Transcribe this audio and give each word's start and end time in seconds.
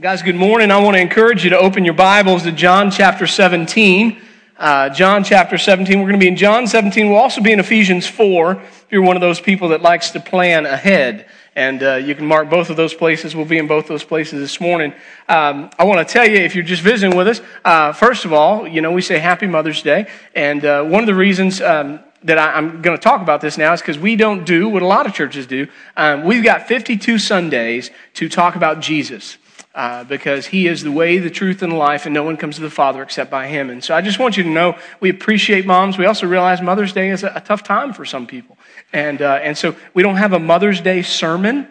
Guys, 0.00 0.22
good 0.22 0.36
morning. 0.36 0.70
I 0.70 0.80
want 0.80 0.94
to 0.94 1.00
encourage 1.00 1.42
you 1.42 1.50
to 1.50 1.58
open 1.58 1.84
your 1.84 1.92
Bibles 1.92 2.44
to 2.44 2.52
John 2.52 2.88
chapter 2.88 3.26
17. 3.26 4.20
Uh, 4.56 4.90
John 4.90 5.24
chapter 5.24 5.58
17. 5.58 5.98
We're 5.98 6.04
going 6.04 6.20
to 6.20 6.24
be 6.24 6.28
in 6.28 6.36
John 6.36 6.68
17. 6.68 7.08
We'll 7.08 7.18
also 7.18 7.40
be 7.40 7.50
in 7.50 7.58
Ephesians 7.58 8.06
4 8.06 8.52
if 8.52 8.86
you're 8.90 9.02
one 9.02 9.16
of 9.16 9.20
those 9.20 9.40
people 9.40 9.70
that 9.70 9.82
likes 9.82 10.10
to 10.10 10.20
plan 10.20 10.66
ahead. 10.66 11.26
And 11.56 11.82
uh, 11.82 11.96
you 11.96 12.14
can 12.14 12.26
mark 12.26 12.48
both 12.48 12.70
of 12.70 12.76
those 12.76 12.94
places. 12.94 13.34
We'll 13.34 13.44
be 13.44 13.58
in 13.58 13.66
both 13.66 13.88
those 13.88 14.04
places 14.04 14.38
this 14.38 14.60
morning. 14.60 14.92
Um, 15.28 15.68
I 15.80 15.82
want 15.82 16.06
to 16.06 16.12
tell 16.12 16.24
you, 16.24 16.36
if 16.36 16.54
you're 16.54 16.62
just 16.62 16.82
visiting 16.82 17.16
with 17.16 17.26
us, 17.26 17.40
uh, 17.64 17.92
first 17.92 18.24
of 18.24 18.32
all, 18.32 18.68
you 18.68 18.80
know, 18.80 18.92
we 18.92 19.02
say 19.02 19.18
Happy 19.18 19.48
Mother's 19.48 19.82
Day. 19.82 20.08
And 20.32 20.64
uh, 20.64 20.84
one 20.84 21.02
of 21.02 21.08
the 21.08 21.16
reasons 21.16 21.60
um, 21.60 21.98
that 22.22 22.38
I, 22.38 22.56
am 22.56 22.82
going 22.82 22.96
to 22.96 23.02
talk 23.02 23.20
about 23.20 23.40
this 23.40 23.58
now 23.58 23.72
is 23.72 23.80
because 23.80 23.98
we 23.98 24.14
don't 24.14 24.44
do 24.44 24.68
what 24.68 24.82
a 24.82 24.86
lot 24.86 25.06
of 25.06 25.12
churches 25.12 25.48
do. 25.48 25.66
Um, 25.96 26.22
we've 26.22 26.44
got 26.44 26.68
52 26.68 27.18
Sundays 27.18 27.90
to 28.14 28.28
talk 28.28 28.54
about 28.54 28.78
Jesus 28.78 29.38
uh, 29.78 30.02
because 30.02 30.46
he 30.46 30.66
is 30.66 30.82
the 30.82 30.90
way, 30.90 31.18
the 31.18 31.30
truth, 31.30 31.62
and 31.62 31.70
the 31.70 31.76
life, 31.76 32.04
and 32.04 32.12
no 32.12 32.24
one 32.24 32.36
comes 32.36 32.56
to 32.56 32.60
the 32.60 32.68
Father 32.68 33.00
except 33.00 33.30
by 33.30 33.46
him. 33.46 33.70
And 33.70 33.82
so 33.82 33.94
I 33.94 34.00
just 34.00 34.18
want 34.18 34.36
you 34.36 34.42
to 34.42 34.48
know 34.48 34.76
we 34.98 35.08
appreciate 35.08 35.66
moms. 35.66 35.96
We 35.96 36.04
also 36.04 36.26
realize 36.26 36.60
Mother's 36.60 36.92
Day 36.92 37.10
is 37.10 37.22
a, 37.22 37.32
a 37.36 37.40
tough 37.40 37.62
time 37.62 37.92
for 37.92 38.04
some 38.04 38.26
people. 38.26 38.58
And, 38.92 39.22
uh, 39.22 39.38
and 39.40 39.56
so 39.56 39.76
we 39.94 40.02
don't 40.02 40.16
have 40.16 40.32
a 40.32 40.40
Mother's 40.40 40.80
Day 40.80 41.02
sermon 41.02 41.68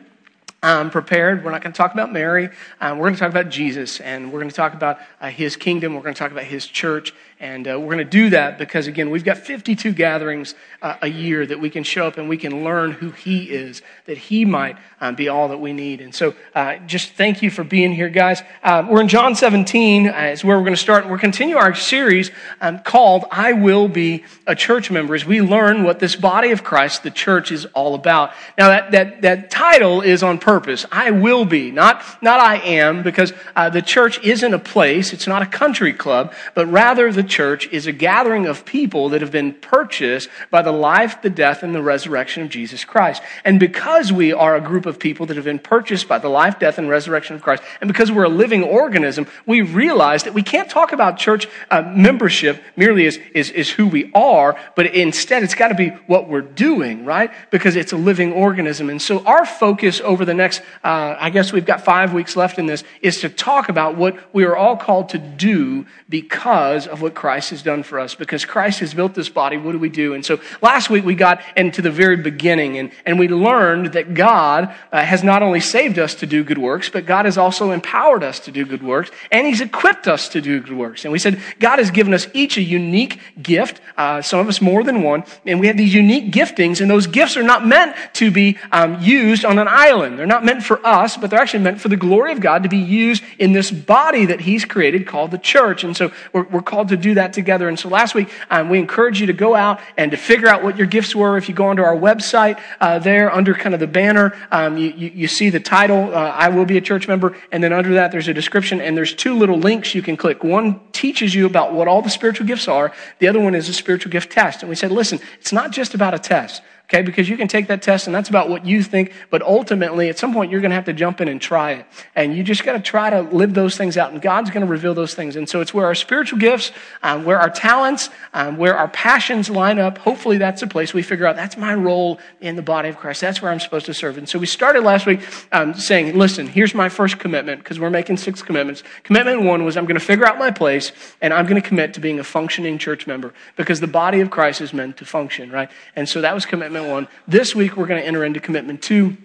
um, 0.63 0.89
prepared. 0.89 1.43
We're 1.43 1.51
not 1.51 1.61
going 1.61 1.73
to 1.73 1.77
talk 1.77 1.91
about 1.91 2.13
Mary. 2.13 2.49
Um, 2.79 2.97
we're 2.97 3.07
going 3.07 3.15
to 3.15 3.19
talk 3.19 3.29
about 3.29 3.49
Jesus, 3.49 3.99
and 3.99 4.31
we're 4.31 4.39
going 4.39 4.51
to 4.51 4.55
talk 4.55 4.73
about 4.73 4.99
uh, 5.19 5.27
his 5.27 5.57
kingdom. 5.57 5.93
We're 5.93 6.01
going 6.01 6.15
to 6.15 6.19
talk 6.19 6.31
about 6.31 6.45
his 6.45 6.65
church, 6.65 7.13
and 7.39 7.67
uh, 7.67 7.79
we're 7.79 7.93
going 7.93 7.97
to 7.99 8.03
do 8.05 8.31
that 8.31 8.57
because, 8.57 8.87
again, 8.87 9.11
we've 9.11 9.23
got 9.23 9.37
52 9.37 9.93
gatherings 9.93 10.55
uh, 10.81 10.95
a 11.03 11.07
year 11.07 11.45
that 11.45 11.59
we 11.59 11.69
can 11.69 11.83
show 11.83 12.07
up 12.07 12.17
and 12.17 12.27
we 12.27 12.37
can 12.37 12.63
learn 12.63 12.91
who 12.91 13.11
He 13.11 13.43
is, 13.51 13.83
that 14.05 14.17
He 14.17 14.43
might 14.43 14.77
um, 14.99 15.13
be 15.13 15.29
all 15.29 15.49
that 15.49 15.59
we 15.59 15.71
need. 15.71 16.01
And 16.01 16.15
so 16.15 16.33
uh, 16.55 16.77
just 16.87 17.11
thank 17.11 17.43
you 17.43 17.51
for 17.51 17.63
being 17.63 17.93
here, 17.93 18.09
guys. 18.09 18.41
Uh, 18.63 18.87
we're 18.89 19.01
in 19.01 19.07
John 19.07 19.35
17, 19.35 20.07
uh, 20.07 20.11
is 20.31 20.43
where 20.43 20.57
we're 20.57 20.63
going 20.63 20.73
to 20.73 20.81
start. 20.81 21.07
We're 21.07 21.19
continue 21.19 21.57
our 21.57 21.75
series 21.75 22.31
um, 22.59 22.79
called 22.79 23.25
I 23.29 23.53
Will 23.53 23.87
Be 23.87 24.23
a 24.47 24.55
Church 24.55 24.89
Member 24.89 25.13
as 25.13 25.23
we 25.23 25.39
learn 25.39 25.83
what 25.83 25.99
this 25.99 26.15
body 26.15 26.49
of 26.49 26.63
Christ, 26.63 27.03
the 27.03 27.11
church, 27.11 27.51
is 27.51 27.65
all 27.67 27.93
about. 27.93 28.31
Now, 28.57 28.69
that, 28.69 28.91
that, 28.91 29.21
that 29.21 29.51
title 29.51 30.01
is 30.01 30.23
on 30.23 30.39
purpose. 30.39 30.87
I 30.91 31.11
will 31.11 31.45
be, 31.45 31.69
not, 31.69 32.03
not 32.23 32.39
I 32.39 32.55
am, 32.57 33.03
because 33.03 33.31
uh, 33.55 33.69
the 33.69 33.83
church 33.83 34.23
isn't 34.23 34.53
a 34.53 34.59
place, 34.59 35.13
it's 35.13 35.27
not 35.27 35.43
a 35.43 35.45
country 35.45 35.93
club, 35.93 36.33
but 36.55 36.65
rather 36.65 37.11
the 37.11 37.26
church 37.27 37.67
is 37.67 37.87
a 37.87 37.91
gathering 37.91 38.45
of 38.45 38.65
people 38.65 39.09
that 39.09 39.21
have 39.21 39.31
been 39.31 39.53
purchased 39.53 40.29
by 40.49 40.61
the 40.61 40.71
life, 40.71 41.21
the 41.21 41.29
death, 41.29 41.63
and 41.63 41.75
the 41.75 41.81
resurrection 41.81 42.43
of 42.43 42.49
Jesus 42.49 42.83
Christ. 42.83 43.21
And 43.43 43.59
because 43.59 44.11
we 44.11 44.33
are 44.33 44.55
a 44.55 44.61
group 44.61 44.85
of 44.85 44.99
people 44.99 45.25
that 45.27 45.35
have 45.35 45.45
been 45.45 45.59
purchased 45.59 46.07
by 46.07 46.17
the 46.17 46.29
life, 46.29 46.59
death, 46.59 46.77
and 46.77 46.89
resurrection 46.89 47.35
of 47.35 47.41
Christ, 47.41 47.63
and 47.81 47.87
because 47.87 48.11
we're 48.11 48.23
a 48.23 48.29
living 48.29 48.63
organism, 48.63 49.27
we 49.45 49.61
realize 49.61 50.23
that 50.23 50.33
we 50.33 50.43
can't 50.43 50.69
talk 50.69 50.91
about 50.91 51.17
church 51.17 51.47
uh, 51.69 51.81
membership 51.81 52.61
merely 52.75 53.05
as, 53.05 53.19
as, 53.35 53.51
as 53.51 53.69
who 53.69 53.87
we 53.87 54.11
are, 54.13 54.59
but 54.75 54.87
instead 54.87 55.43
it's 55.43 55.55
got 55.55 55.69
to 55.69 55.75
be 55.75 55.89
what 56.07 56.29
we're 56.29 56.41
doing, 56.41 57.05
right? 57.05 57.31
Because 57.51 57.75
it's 57.75 57.91
a 57.91 57.97
living 57.97 58.33
organism. 58.33 58.89
And 58.89 59.01
so 59.01 59.23
our 59.25 59.45
focus 59.45 60.01
over 60.01 60.25
the 60.25 60.33
next, 60.33 60.61
uh, 60.83 61.15
I 61.19 61.29
guess 61.29 61.51
we've 61.51 61.65
got 61.65 61.83
five 61.83 62.13
weeks 62.13 62.35
left 62.35 62.59
in 62.59 62.65
this, 62.65 62.83
is 63.01 63.21
to 63.21 63.29
talk 63.29 63.69
about 63.69 63.95
what 63.95 64.17
we 64.33 64.43
are 64.45 64.55
all 64.55 64.77
called 64.77 65.09
to 65.09 65.17
do 65.17 65.85
because 66.09 66.87
of 66.87 67.01
what 67.01 67.15
Christ 67.17 67.49
has 67.49 67.63
done 67.63 67.81
for 67.81 67.99
us. 67.99 68.13
Because 68.13 68.45
Christ 68.45 68.79
has 68.81 68.93
built 68.93 69.15
this 69.15 69.27
body, 69.27 69.57
what 69.57 69.71
do 69.71 69.79
we 69.79 69.89
do? 69.89 70.13
And 70.13 70.23
so 70.23 70.39
last 70.61 70.91
week 70.91 71.03
we 71.03 71.15
got 71.15 71.41
into 71.55 71.81
the 71.81 71.89
very 71.89 72.15
beginning 72.15 72.77
and, 72.77 72.91
and 73.07 73.17
we 73.17 73.27
learned 73.27 73.93
that 73.93 74.13
God 74.13 74.71
uh, 74.91 75.03
has 75.03 75.23
not 75.23 75.41
only 75.41 75.59
saved 75.59 75.97
us 75.97 76.13
to 76.15 76.27
do 76.27 76.43
good 76.43 76.59
works, 76.59 76.89
but 76.89 77.07
God 77.07 77.25
has 77.25 77.35
also 77.35 77.71
empowered 77.71 78.23
us 78.23 78.39
to 78.41 78.51
do 78.51 78.65
good 78.65 78.83
works 78.83 79.09
and 79.31 79.47
He's 79.47 79.61
equipped 79.61 80.07
us 80.07 80.29
to 80.29 80.41
do 80.41 80.59
good 80.59 80.77
works. 80.77 81.05
And 81.05 81.11
we 81.11 81.17
said 81.17 81.41
God 81.59 81.79
has 81.79 81.89
given 81.89 82.13
us 82.13 82.27
each 82.33 82.55
a 82.57 82.61
unique 82.61 83.19
gift, 83.41 83.81
uh, 83.97 84.21
some 84.21 84.39
of 84.39 84.47
us 84.47 84.61
more 84.61 84.83
than 84.83 85.01
one, 85.01 85.23
and 85.43 85.59
we 85.59 85.65
have 85.65 85.77
these 85.77 85.95
unique 85.95 86.31
giftings, 86.31 86.81
and 86.81 86.89
those 86.89 87.07
gifts 87.07 87.35
are 87.35 87.41
not 87.41 87.65
meant 87.65 87.95
to 88.13 88.29
be 88.29 88.59
um, 88.71 89.01
used 89.01 89.43
on 89.43 89.57
an 89.57 89.67
island. 89.67 90.19
They're 90.19 90.27
not 90.27 90.45
meant 90.45 90.61
for 90.61 90.85
us, 90.85 91.17
but 91.17 91.31
they're 91.31 91.39
actually 91.39 91.63
meant 91.63 91.81
for 91.81 91.89
the 91.89 91.97
glory 91.97 92.31
of 92.31 92.41
God 92.41 92.61
to 92.61 92.69
be 92.69 92.77
used 92.77 93.23
in 93.39 93.53
this 93.53 93.71
body 93.71 94.25
that 94.25 94.41
He's 94.41 94.65
created 94.65 95.07
called 95.07 95.31
the 95.31 95.39
church. 95.39 95.83
And 95.83 95.97
so 95.97 96.11
we're, 96.31 96.43
we're 96.43 96.61
called 96.61 96.89
to 96.89 96.97
do 96.97 97.06
that 97.15 97.33
together. 97.33 97.67
And 97.67 97.77
so 97.77 97.89
last 97.89 98.15
week, 98.15 98.29
um, 98.49 98.69
we 98.69 98.79
encourage 98.79 99.19
you 99.19 99.27
to 99.27 99.33
go 99.33 99.55
out 99.55 99.79
and 99.97 100.11
to 100.11 100.17
figure 100.17 100.47
out 100.47 100.63
what 100.63 100.77
your 100.77 100.87
gifts 100.87 101.15
were. 101.15 101.37
If 101.37 101.49
you 101.49 101.55
go 101.55 101.67
onto 101.67 101.83
our 101.83 101.95
website 101.95 102.59
uh, 102.79 102.99
there 102.99 103.33
under 103.33 103.53
kind 103.53 103.73
of 103.73 103.79
the 103.79 103.87
banner, 103.87 104.35
um, 104.51 104.77
you, 104.77 104.89
you, 104.89 105.11
you, 105.13 105.27
see 105.27 105.49
the 105.49 105.59
title, 105.59 106.13
uh, 106.13 106.31
I 106.31 106.49
Will 106.49 106.65
Be 106.65 106.77
a 106.77 106.81
Church 106.81 107.07
Member. 107.07 107.35
And 107.51 107.63
then 107.63 107.73
under 107.73 107.93
that, 107.95 108.11
there's 108.11 108.27
a 108.27 108.33
description 108.33 108.81
and 108.81 108.97
there's 108.97 109.13
two 109.13 109.35
little 109.35 109.57
links 109.57 109.93
you 109.95 110.01
can 110.01 110.17
click. 110.17 110.43
One 110.43 110.79
teaches 110.91 111.33
you 111.35 111.45
about 111.45 111.73
what 111.73 111.87
all 111.87 112.01
the 112.01 112.09
spiritual 112.09 112.47
gifts 112.47 112.67
are. 112.67 112.93
The 113.19 113.27
other 113.27 113.39
one 113.39 113.55
is 113.55 113.69
a 113.69 113.73
spiritual 113.73 114.11
gift 114.11 114.31
test. 114.31 114.61
And 114.61 114.69
we 114.69 114.75
said, 114.75 114.91
listen, 114.91 115.19
it's 115.39 115.53
not 115.53 115.71
just 115.71 115.93
about 115.93 116.13
a 116.13 116.19
test 116.19 116.61
okay? 116.89 117.01
Because 117.01 117.27
you 117.27 117.35
can 117.35 117.47
take 117.47 117.67
that 117.67 117.81
test 117.81 118.07
and 118.07 118.15
that's 118.15 118.29
about 118.29 118.49
what 118.49 118.65
you 118.65 118.81
think, 118.81 119.11
but 119.29 119.41
ultimately 119.41 120.07
at 120.09 120.17
some 120.17 120.33
point 120.33 120.51
you're 120.51 120.61
going 120.61 120.71
to 120.71 120.75
have 120.75 120.85
to 120.85 120.93
jump 120.93 121.19
in 121.19 121.27
and 121.27 121.41
try 121.41 121.71
it. 121.73 121.85
And 122.15 122.35
you 122.35 122.43
just 122.43 122.63
got 122.63 122.73
to 122.73 122.79
try 122.79 123.09
to 123.09 123.21
live 123.21 123.53
those 123.53 123.75
things 123.75 123.97
out 123.97 124.13
and 124.13 124.21
God's 124.21 124.49
going 124.51 124.65
to 124.65 124.71
reveal 124.71 124.93
those 124.93 125.13
things. 125.13 125.35
And 125.35 125.49
so 125.49 125.59
it's 125.59 125.73
where 125.73 125.85
our 125.85 125.95
spiritual 125.95 126.39
gifts, 126.39 126.71
um, 127.03 127.25
where 127.25 127.39
our 127.39 127.49
talents, 127.49 128.09
um, 128.33 128.57
where 128.57 128.77
our 128.77 128.87
passions 128.87 129.49
line 129.49 129.79
up. 129.79 129.97
Hopefully 129.97 130.37
that's 130.37 130.61
a 130.61 130.67
place 130.67 130.93
we 130.93 131.01
figure 131.01 131.25
out 131.25 131.35
that's 131.35 131.57
my 131.57 131.75
role 131.75 132.19
in 132.39 132.55
the 132.55 132.61
body 132.61 132.87
of 132.87 132.97
Christ. 132.97 133.19
That's 133.19 133.41
where 133.41 133.51
I'm 133.51 133.59
supposed 133.59 133.85
to 133.87 133.93
serve. 133.93 134.17
And 134.17 134.27
so 134.27 134.39
we 134.39 134.45
started 134.45 134.83
last 134.83 135.05
week 135.05 135.21
um, 135.51 135.73
saying, 135.73 136.17
listen, 136.17 136.47
here's 136.47 136.73
my 136.73 136.87
first 136.87 137.19
commitment 137.19 137.63
because 137.63 137.79
we're 137.79 137.89
making 137.89 138.17
six 138.17 138.41
commitments. 138.41 138.83
Commitment 139.03 139.41
one 139.41 139.65
was 139.65 139.75
I'm 139.75 139.85
going 139.85 139.99
to 139.99 140.05
figure 140.05 140.25
out 140.25 140.39
my 140.39 140.51
place 140.51 140.93
and 141.21 141.33
I'm 141.33 141.45
going 141.47 141.61
to 141.61 141.67
commit 141.67 141.93
to 141.95 141.99
being 141.99 142.19
a 142.19 142.23
functioning 142.23 142.77
church 142.77 143.07
member 143.07 143.33
because 143.57 143.81
the 143.81 143.87
body 143.87 144.21
of 144.21 144.29
Christ 144.29 144.61
is 144.61 144.73
meant 144.73 144.97
to 144.97 145.05
function, 145.05 145.51
right? 145.51 145.69
And 145.95 146.07
so 146.07 146.21
that 146.21 146.33
was 146.33 146.45
commitment 146.45 146.76
commitment 146.77 146.93
one. 146.93 147.07
This 147.27 147.55
week, 147.55 147.75
we're 147.75 147.87
going 147.87 148.01
to 148.01 148.07
enter 148.07 148.23
into 148.23 148.39
commitment 148.39 148.83
two. 148.83 149.17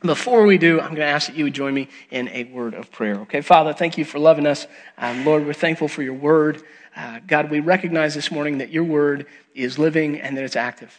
Before 0.00 0.46
we 0.46 0.56
do, 0.56 0.80
I'm 0.80 0.94
going 0.94 0.96
to 0.96 1.04
ask 1.04 1.26
that 1.26 1.36
you 1.36 1.44
would 1.44 1.52
join 1.52 1.74
me 1.74 1.88
in 2.10 2.28
a 2.28 2.44
word 2.44 2.72
of 2.72 2.90
prayer. 2.90 3.16
Okay, 3.20 3.42
Father, 3.42 3.74
thank 3.74 3.98
you 3.98 4.04
for 4.04 4.18
loving 4.18 4.46
us. 4.46 4.66
Um, 4.96 5.24
Lord, 5.24 5.44
we're 5.46 5.52
thankful 5.52 5.88
for 5.88 6.02
your 6.02 6.14
word. 6.14 6.62
Uh, 6.96 7.20
God, 7.26 7.50
we 7.50 7.60
recognize 7.60 8.14
this 8.14 8.30
morning 8.30 8.58
that 8.58 8.70
your 8.70 8.84
word 8.84 9.26
is 9.54 9.78
living 9.78 10.18
and 10.20 10.36
that 10.36 10.44
it's 10.44 10.56
active. 10.56 10.98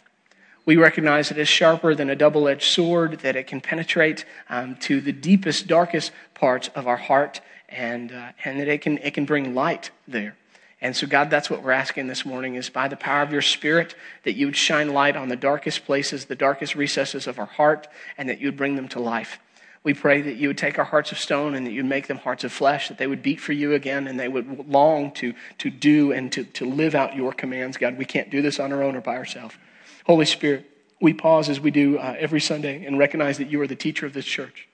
We 0.64 0.76
recognize 0.76 1.32
it 1.32 1.38
is 1.38 1.48
sharper 1.48 1.96
than 1.96 2.10
a 2.10 2.16
double 2.16 2.46
edged 2.46 2.70
sword, 2.70 3.20
that 3.20 3.34
it 3.34 3.48
can 3.48 3.60
penetrate 3.60 4.24
um, 4.48 4.76
to 4.76 5.00
the 5.00 5.12
deepest, 5.12 5.66
darkest 5.66 6.12
parts 6.34 6.68
of 6.76 6.86
our 6.86 6.96
heart, 6.96 7.40
and, 7.68 8.12
uh, 8.12 8.32
and 8.44 8.60
that 8.60 8.68
it 8.68 8.82
can, 8.82 8.98
it 8.98 9.14
can 9.14 9.24
bring 9.24 9.52
light 9.52 9.90
there. 10.06 10.36
And 10.80 10.94
so, 10.94 11.06
God, 11.08 11.28
that's 11.28 11.50
what 11.50 11.62
we're 11.62 11.72
asking 11.72 12.06
this 12.06 12.24
morning 12.24 12.54
is 12.54 12.70
by 12.70 12.86
the 12.86 12.96
power 12.96 13.22
of 13.22 13.32
your 13.32 13.42
Spirit 13.42 13.96
that 14.22 14.34
you 14.34 14.46
would 14.46 14.56
shine 14.56 14.92
light 14.92 15.16
on 15.16 15.28
the 15.28 15.36
darkest 15.36 15.84
places, 15.84 16.26
the 16.26 16.36
darkest 16.36 16.76
recesses 16.76 17.26
of 17.26 17.38
our 17.38 17.46
heart, 17.46 17.88
and 18.16 18.28
that 18.28 18.40
you 18.40 18.46
would 18.46 18.56
bring 18.56 18.76
them 18.76 18.88
to 18.88 19.00
life. 19.00 19.40
We 19.82 19.94
pray 19.94 20.22
that 20.22 20.36
you 20.36 20.48
would 20.48 20.58
take 20.58 20.78
our 20.78 20.84
hearts 20.84 21.10
of 21.10 21.18
stone 21.18 21.54
and 21.54 21.66
that 21.66 21.72
you'd 21.72 21.86
make 21.86 22.06
them 22.06 22.18
hearts 22.18 22.44
of 22.44 22.52
flesh, 22.52 22.88
that 22.88 22.98
they 22.98 23.06
would 23.06 23.22
beat 23.22 23.40
for 23.40 23.52
you 23.52 23.74
again 23.74 24.06
and 24.06 24.20
they 24.20 24.28
would 24.28 24.68
long 24.68 25.12
to, 25.12 25.34
to 25.58 25.70
do 25.70 26.12
and 26.12 26.30
to, 26.32 26.44
to 26.44 26.64
live 26.64 26.94
out 26.94 27.16
your 27.16 27.32
commands, 27.32 27.76
God. 27.76 27.98
We 27.98 28.04
can't 28.04 28.30
do 28.30 28.42
this 28.42 28.60
on 28.60 28.72
our 28.72 28.82
own 28.82 28.96
or 28.96 29.00
by 29.00 29.16
ourselves. 29.16 29.56
Holy 30.04 30.26
Spirit, 30.26 30.68
we 31.00 31.12
pause 31.14 31.48
as 31.48 31.60
we 31.60 31.70
do 31.70 31.98
uh, 31.98 32.16
every 32.18 32.40
Sunday 32.40 32.84
and 32.84 32.98
recognize 32.98 33.38
that 33.38 33.50
you 33.50 33.60
are 33.60 33.66
the 33.66 33.76
teacher 33.76 34.06
of 34.06 34.12
this 34.12 34.24
church. 34.24 34.68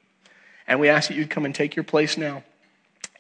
And 0.67 0.81
we 0.81 0.89
ask 0.89 1.09
that 1.09 1.17
you'd 1.17 1.31
come 1.31 1.45
and 1.45 1.55
take 1.55 1.77
your 1.77 1.85
place 1.85 2.17
now 2.17 2.43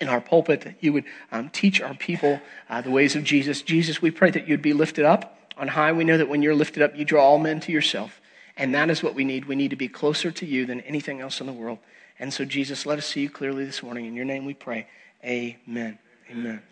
in 0.00 0.08
our 0.08 0.20
pulpit, 0.20 0.62
that 0.62 0.76
you 0.80 0.92
would 0.92 1.04
um, 1.30 1.50
teach 1.50 1.80
our 1.80 1.94
people 1.94 2.40
uh, 2.68 2.80
the 2.80 2.90
ways 2.90 3.16
of 3.16 3.24
Jesus. 3.24 3.62
Jesus, 3.62 4.02
we 4.02 4.10
pray 4.10 4.30
that 4.30 4.48
you'd 4.48 4.62
be 4.62 4.72
lifted 4.72 5.04
up 5.04 5.38
on 5.56 5.68
high. 5.68 5.92
We 5.92 6.04
know 6.04 6.18
that 6.18 6.28
when 6.28 6.42
you're 6.42 6.54
lifted 6.54 6.82
up, 6.82 6.96
you 6.96 7.04
draw 7.04 7.24
all 7.24 7.38
men 7.38 7.60
to 7.60 7.72
yourself. 7.72 8.20
And 8.56 8.74
that 8.74 8.90
is 8.90 9.02
what 9.02 9.14
we 9.14 9.24
need. 9.24 9.46
We 9.46 9.56
need 9.56 9.70
to 9.70 9.76
be 9.76 9.88
closer 9.88 10.30
to 10.30 10.46
you 10.46 10.66
than 10.66 10.80
anything 10.82 11.20
else 11.20 11.40
in 11.40 11.46
the 11.46 11.52
world. 11.52 11.78
And 12.18 12.32
so, 12.32 12.44
Jesus, 12.44 12.86
let 12.86 12.98
us 12.98 13.06
see 13.06 13.22
you 13.22 13.30
clearly 13.30 13.64
this 13.64 13.82
morning. 13.82 14.06
In 14.06 14.14
your 14.14 14.24
name 14.24 14.44
we 14.44 14.54
pray. 14.54 14.86
Amen. 15.24 15.98
Amen. 16.30 16.62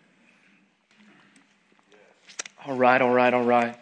All 2.64 2.76
right, 2.76 3.02
all 3.02 3.12
right, 3.12 3.34
all 3.34 3.42
right. 3.42 3.76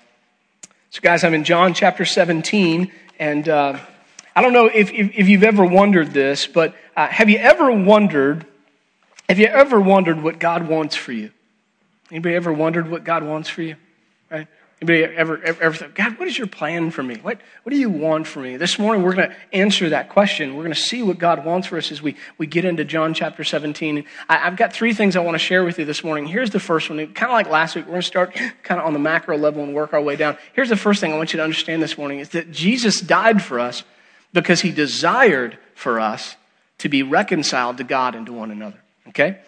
So, 0.91 1.01
guys, 1.03 1.23
I'm 1.23 1.35
in 1.35 1.45
John 1.45 1.75
chapter 1.75 2.07
17, 2.07 2.91
and 3.19 3.49
uh, 3.49 3.79
I 4.35 4.43
don't 4.43 4.55
know 4.55 4.67
if, 4.67 4.91
if, 4.91 5.11
if, 5.15 5.29
you've 5.29 5.43
ever 5.43 5.65
wondered 5.65 6.13
this, 6.13 6.47
but 6.47 6.75
uh, 6.97 7.07
have 7.07 7.29
you 7.29 7.37
ever 7.37 7.71
wondered 7.71 8.47
have 9.31 9.39
you 9.39 9.47
ever 9.47 9.81
wondered 9.81 10.21
what 10.21 10.41
God 10.41 10.67
wants 10.67 10.97
for 10.97 11.13
you? 11.13 11.31
Anybody 12.11 12.35
ever 12.35 12.53
wondered 12.53 12.91
what 12.91 13.05
God 13.05 13.23
wants 13.23 13.49
for 13.49 13.63
you? 13.63 13.77
Right? 14.29 14.49
Anybody 14.83 15.05
ever, 15.05 15.41
ever, 15.41 15.63
ever 15.63 15.77
thought, 15.77 15.95
God, 15.95 16.19
what 16.19 16.27
is 16.27 16.37
your 16.37 16.49
plan 16.49 16.91
for 16.91 17.05
me? 17.05 17.15
What, 17.15 17.41
what 17.63 17.71
do 17.71 17.79
you 17.79 17.91
want 17.91 18.27
for 18.27 18.41
me? 18.41 18.57
This 18.57 18.77
morning 18.77 19.05
we're 19.05 19.15
going 19.15 19.31
to 19.31 19.37
answer 19.53 19.91
that 19.91 20.09
question. 20.09 20.57
We're 20.57 20.65
going 20.65 20.75
to 20.75 20.81
see 20.81 21.05
what 21.05 21.19
God 21.19 21.45
wants 21.45 21.69
for 21.69 21.79
us 21.79 21.93
as 21.93 22.03
we, 22.03 22.17
we 22.39 22.49
get 22.49 22.65
into 22.65 22.85
John 22.85 23.15
chapter 23.15 23.45
17. 23.45 24.05
I, 24.29 24.37
have 24.39 24.57
got 24.57 24.73
three 24.73 24.95
things 24.95 25.15
I 25.15 25.21
want 25.21 25.37
to 25.37 25.39
share 25.39 25.63
with 25.63 25.79
you 25.79 25.85
this 25.85 26.03
morning. 26.03 26.27
Here's 26.27 26.51
the 26.51 26.59
first 26.59 26.91
one. 26.91 26.99
Kind 26.99 27.31
of 27.31 27.35
like 27.35 27.49
last 27.49 27.77
week, 27.77 27.85
we're 27.85 27.93
going 27.93 28.03
to 28.03 28.07
start 28.09 28.35
kind 28.65 28.81
of 28.81 28.87
on 28.89 28.95
the 28.95 28.99
macro 28.99 29.39
level 29.39 29.63
and 29.63 29.73
work 29.73 29.93
our 29.93 30.03
way 30.03 30.17
down. 30.17 30.39
Here's 30.55 30.71
the 30.71 30.77
first 30.77 31.01
thing 31.01 31.13
I 31.13 31.17
want 31.17 31.33
you 31.33 31.37
to 31.37 31.45
understand 31.45 31.81
this 31.81 31.97
morning 31.97 32.19
is 32.19 32.31
that 32.31 32.51
Jesus 32.51 33.01
died 33.01 33.41
for 33.45 33.61
us 33.61 33.85
because 34.33 34.63
he 34.63 34.73
desired 34.73 35.57
for 35.77 36.01
us 36.01 36.35
to 36.79 36.89
be 36.89 37.05
reconciled 37.05 37.77
to 37.77 37.85
God 37.85 38.17
and 38.17 38.27
to 38.27 38.33
one 38.33 38.51
another. 38.51 38.81
Okay? 39.11 39.39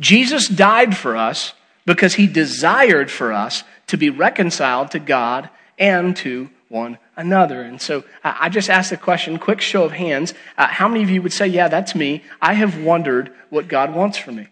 Jesus 0.00 0.48
died 0.48 0.96
for 0.96 1.16
us 1.16 1.52
because 1.86 2.14
he 2.14 2.26
desired 2.26 3.10
for 3.10 3.32
us 3.32 3.64
to 3.88 3.96
be 3.96 4.10
reconciled 4.10 4.90
to 4.92 4.98
God 4.98 5.48
and 5.78 6.16
to 6.18 6.50
one 6.68 6.98
another. 7.16 7.62
And 7.62 7.80
so 7.80 8.04
uh, 8.22 8.34
I 8.38 8.48
just 8.48 8.68
asked 8.68 8.90
the 8.90 8.96
question, 8.96 9.38
quick 9.38 9.60
show 9.60 9.84
of 9.84 9.92
hands. 9.92 10.34
Uh, 10.56 10.66
how 10.66 10.86
many 10.88 11.02
of 11.02 11.10
you 11.10 11.22
would 11.22 11.32
say, 11.32 11.46
Yeah, 11.46 11.68
that's 11.68 11.94
me? 11.94 12.22
I 12.40 12.54
have 12.54 12.82
wondered 12.82 13.32
what 13.48 13.68
God 13.68 13.94
wants 13.94 14.18
for 14.18 14.32
me. 14.32 14.48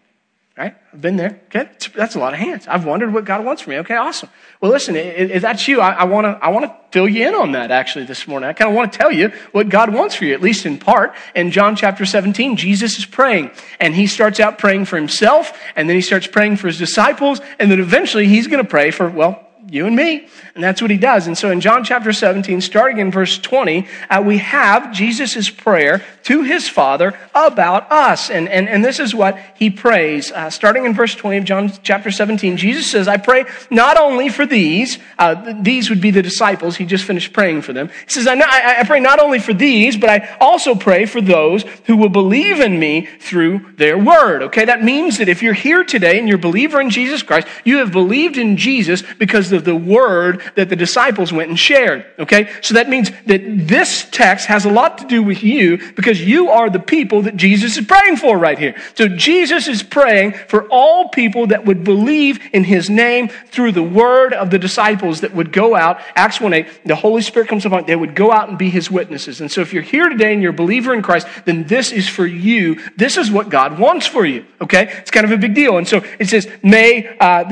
Right? 0.57 0.75
I've 0.91 1.01
been 1.01 1.17
there. 1.17 1.39
Okay? 1.45 1.69
That's 1.93 2.15
a 2.15 2.19
lot 2.19 2.33
of 2.33 2.39
hands. 2.39 2.67
I've 2.67 2.83
wondered 2.83 3.13
what 3.13 3.25
God 3.25 3.45
wants 3.45 3.61
from 3.61 3.71
me. 3.71 3.77
Okay, 3.79 3.95
awesome. 3.95 4.29
Well, 4.59 4.71
listen, 4.71 4.95
if 4.95 5.43
that's 5.43 5.67
you, 5.67 5.81
I, 5.81 6.05
want 6.05 6.25
to 6.25 6.31
I 6.43 6.49
want 6.49 6.65
to 6.65 6.75
fill 6.91 7.07
you 7.07 7.27
in 7.27 7.35
on 7.35 7.51
that 7.51 7.69
actually 7.69 8.05
this 8.05 8.27
morning. 8.27 8.49
I 8.49 8.53
kind 8.53 8.71
of 8.71 8.75
want 8.75 8.91
to 8.91 8.97
tell 8.97 9.11
you 9.11 9.31
what 9.51 9.69
God 9.69 9.93
wants 9.93 10.15
for 10.15 10.25
you, 10.25 10.33
at 10.33 10.41
least 10.41 10.65
in 10.65 10.79
part. 10.79 11.13
In 11.35 11.51
John 11.51 11.75
chapter 11.75 12.07
17, 12.07 12.57
Jesus 12.57 12.97
is 12.97 13.05
praying, 13.05 13.51
and 13.79 13.93
he 13.93 14.07
starts 14.07 14.39
out 14.39 14.57
praying 14.57 14.85
for 14.85 14.95
himself, 14.95 15.55
and 15.75 15.87
then 15.87 15.95
he 15.95 16.01
starts 16.01 16.25
praying 16.25 16.57
for 16.57 16.65
his 16.65 16.79
disciples, 16.79 17.39
and 17.59 17.69
then 17.69 17.79
eventually 17.79 18.27
he's 18.27 18.47
going 18.47 18.63
to 18.63 18.67
pray 18.67 18.89
for, 18.89 19.07
well, 19.07 19.46
you 19.69 19.85
and 19.85 19.95
me. 19.95 20.27
And 20.55 20.63
that's 20.63 20.81
what 20.81 20.91
he 20.91 20.97
does. 20.97 21.27
And 21.27 21.37
so 21.37 21.51
in 21.51 21.61
John 21.61 21.83
chapter 21.83 22.13
17, 22.13 22.61
starting 22.61 22.99
in 22.99 23.11
verse 23.11 23.37
20, 23.37 23.87
uh, 24.09 24.23
we 24.25 24.37
have 24.37 24.93
Jesus' 24.93 25.49
prayer 25.49 26.03
to 26.23 26.43
his 26.43 26.69
Father 26.69 27.17
about 27.35 27.91
us. 27.91 28.29
And, 28.29 28.47
and, 28.49 28.69
and 28.69 28.83
this 28.83 28.99
is 28.99 29.13
what 29.13 29.37
he 29.55 29.69
prays. 29.69 30.31
Uh, 30.31 30.49
starting 30.49 30.85
in 30.85 30.93
verse 30.93 31.15
20 31.15 31.37
of 31.37 31.45
John 31.45 31.71
chapter 31.83 32.11
17, 32.11 32.57
Jesus 32.57 32.89
says, 32.89 33.07
I 33.07 33.17
pray 33.17 33.45
not 33.69 33.97
only 33.97 34.29
for 34.29 34.45
these, 34.45 34.99
uh, 35.19 35.53
these 35.61 35.89
would 35.89 36.01
be 36.01 36.11
the 36.11 36.21
disciples. 36.21 36.77
He 36.77 36.85
just 36.85 37.03
finished 37.03 37.33
praying 37.33 37.61
for 37.61 37.73
them. 37.73 37.89
He 38.05 38.11
says, 38.11 38.27
I, 38.27 38.35
I, 38.35 38.79
I 38.79 38.83
pray 38.83 38.99
not 38.99 39.19
only 39.19 39.39
for 39.39 39.53
these, 39.53 39.97
but 39.97 40.09
I 40.09 40.37
also 40.39 40.75
pray 40.75 41.05
for 41.05 41.21
those 41.21 41.63
who 41.85 41.97
will 41.97 42.09
believe 42.09 42.59
in 42.59 42.79
me 42.79 43.05
through 43.19 43.73
their 43.77 43.97
word. 43.97 44.43
Okay, 44.43 44.65
that 44.65 44.83
means 44.83 45.17
that 45.17 45.29
if 45.29 45.43
you're 45.43 45.53
here 45.53 45.83
today 45.83 46.19
and 46.19 46.27
you're 46.27 46.37
a 46.37 46.41
believer 46.41 46.79
in 46.79 46.89
Jesus 46.89 47.21
Christ, 47.21 47.47
you 47.63 47.77
have 47.77 47.91
believed 47.91 48.37
in 48.37 48.57
Jesus 48.57 49.03
because 49.17 49.49
of 49.57 49.65
the 49.65 49.75
word 49.75 50.41
that 50.55 50.69
the 50.69 50.75
disciples 50.77 51.33
went 51.33 51.49
and 51.49 51.59
shared. 51.59 52.05
Okay? 52.17 52.49
So 52.61 52.75
that 52.75 52.87
means 52.87 53.11
that 53.25 53.41
this 53.43 54.07
text 54.09 54.47
has 54.47 54.63
a 54.63 54.71
lot 54.71 54.99
to 54.99 55.05
do 55.05 55.21
with 55.21 55.43
you 55.43 55.91
because 55.93 56.21
you 56.21 56.49
are 56.49 56.69
the 56.69 56.79
people 56.79 57.23
that 57.23 57.35
Jesus 57.35 57.77
is 57.77 57.85
praying 57.85 58.15
for 58.15 58.37
right 58.37 58.57
here. 58.57 58.75
So 58.95 59.09
Jesus 59.09 59.67
is 59.67 59.83
praying 59.83 60.33
for 60.47 60.67
all 60.69 61.09
people 61.09 61.47
that 61.47 61.65
would 61.65 61.83
believe 61.83 62.39
in 62.53 62.63
his 62.63 62.89
name 62.89 63.27
through 63.47 63.73
the 63.73 63.83
word 63.83 64.33
of 64.33 64.49
the 64.49 64.59
disciples 64.59 65.21
that 65.21 65.33
would 65.33 65.51
go 65.51 65.75
out. 65.75 65.99
Acts 66.15 66.39
1 66.39 66.53
8, 66.53 66.67
the 66.85 66.95
Holy 66.95 67.21
Spirit 67.21 67.49
comes 67.49 67.65
upon, 67.65 67.85
they 67.85 67.95
would 67.95 68.15
go 68.15 68.31
out 68.31 68.49
and 68.49 68.57
be 68.57 68.69
his 68.69 68.89
witnesses. 68.89 69.41
And 69.41 69.51
so 69.51 69.61
if 69.61 69.73
you're 69.73 69.83
here 69.83 70.07
today 70.09 70.33
and 70.33 70.41
you're 70.41 70.51
a 70.51 70.55
believer 70.55 70.93
in 70.93 71.01
Christ, 71.01 71.27
then 71.45 71.65
this 71.65 71.91
is 71.91 72.07
for 72.07 72.25
you. 72.25 72.79
This 72.95 73.17
is 73.17 73.31
what 73.31 73.49
God 73.49 73.79
wants 73.79 74.07
for 74.07 74.25
you. 74.25 74.45
Okay? 74.61 74.87
It's 74.99 75.11
kind 75.11 75.25
of 75.25 75.31
a 75.31 75.37
big 75.37 75.53
deal. 75.53 75.77
And 75.77 75.87
so 75.87 76.03
it 76.19 76.29
says, 76.29 76.47
may, 76.63 77.17
uh, 77.17 77.43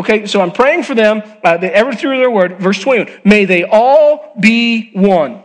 okay, 0.00 0.26
so 0.26 0.40
I'm 0.40 0.52
praying 0.52 0.82
for 0.82 0.94
them. 0.94 1.22
Uh, 1.44 1.51
Uh, 1.52 1.56
they 1.58 1.70
ever 1.70 1.92
through 1.92 2.16
their 2.18 2.30
word. 2.30 2.58
Verse 2.58 2.80
21 2.80 3.20
May 3.24 3.44
they 3.44 3.64
all 3.64 4.32
be 4.40 4.90
one. 4.92 5.42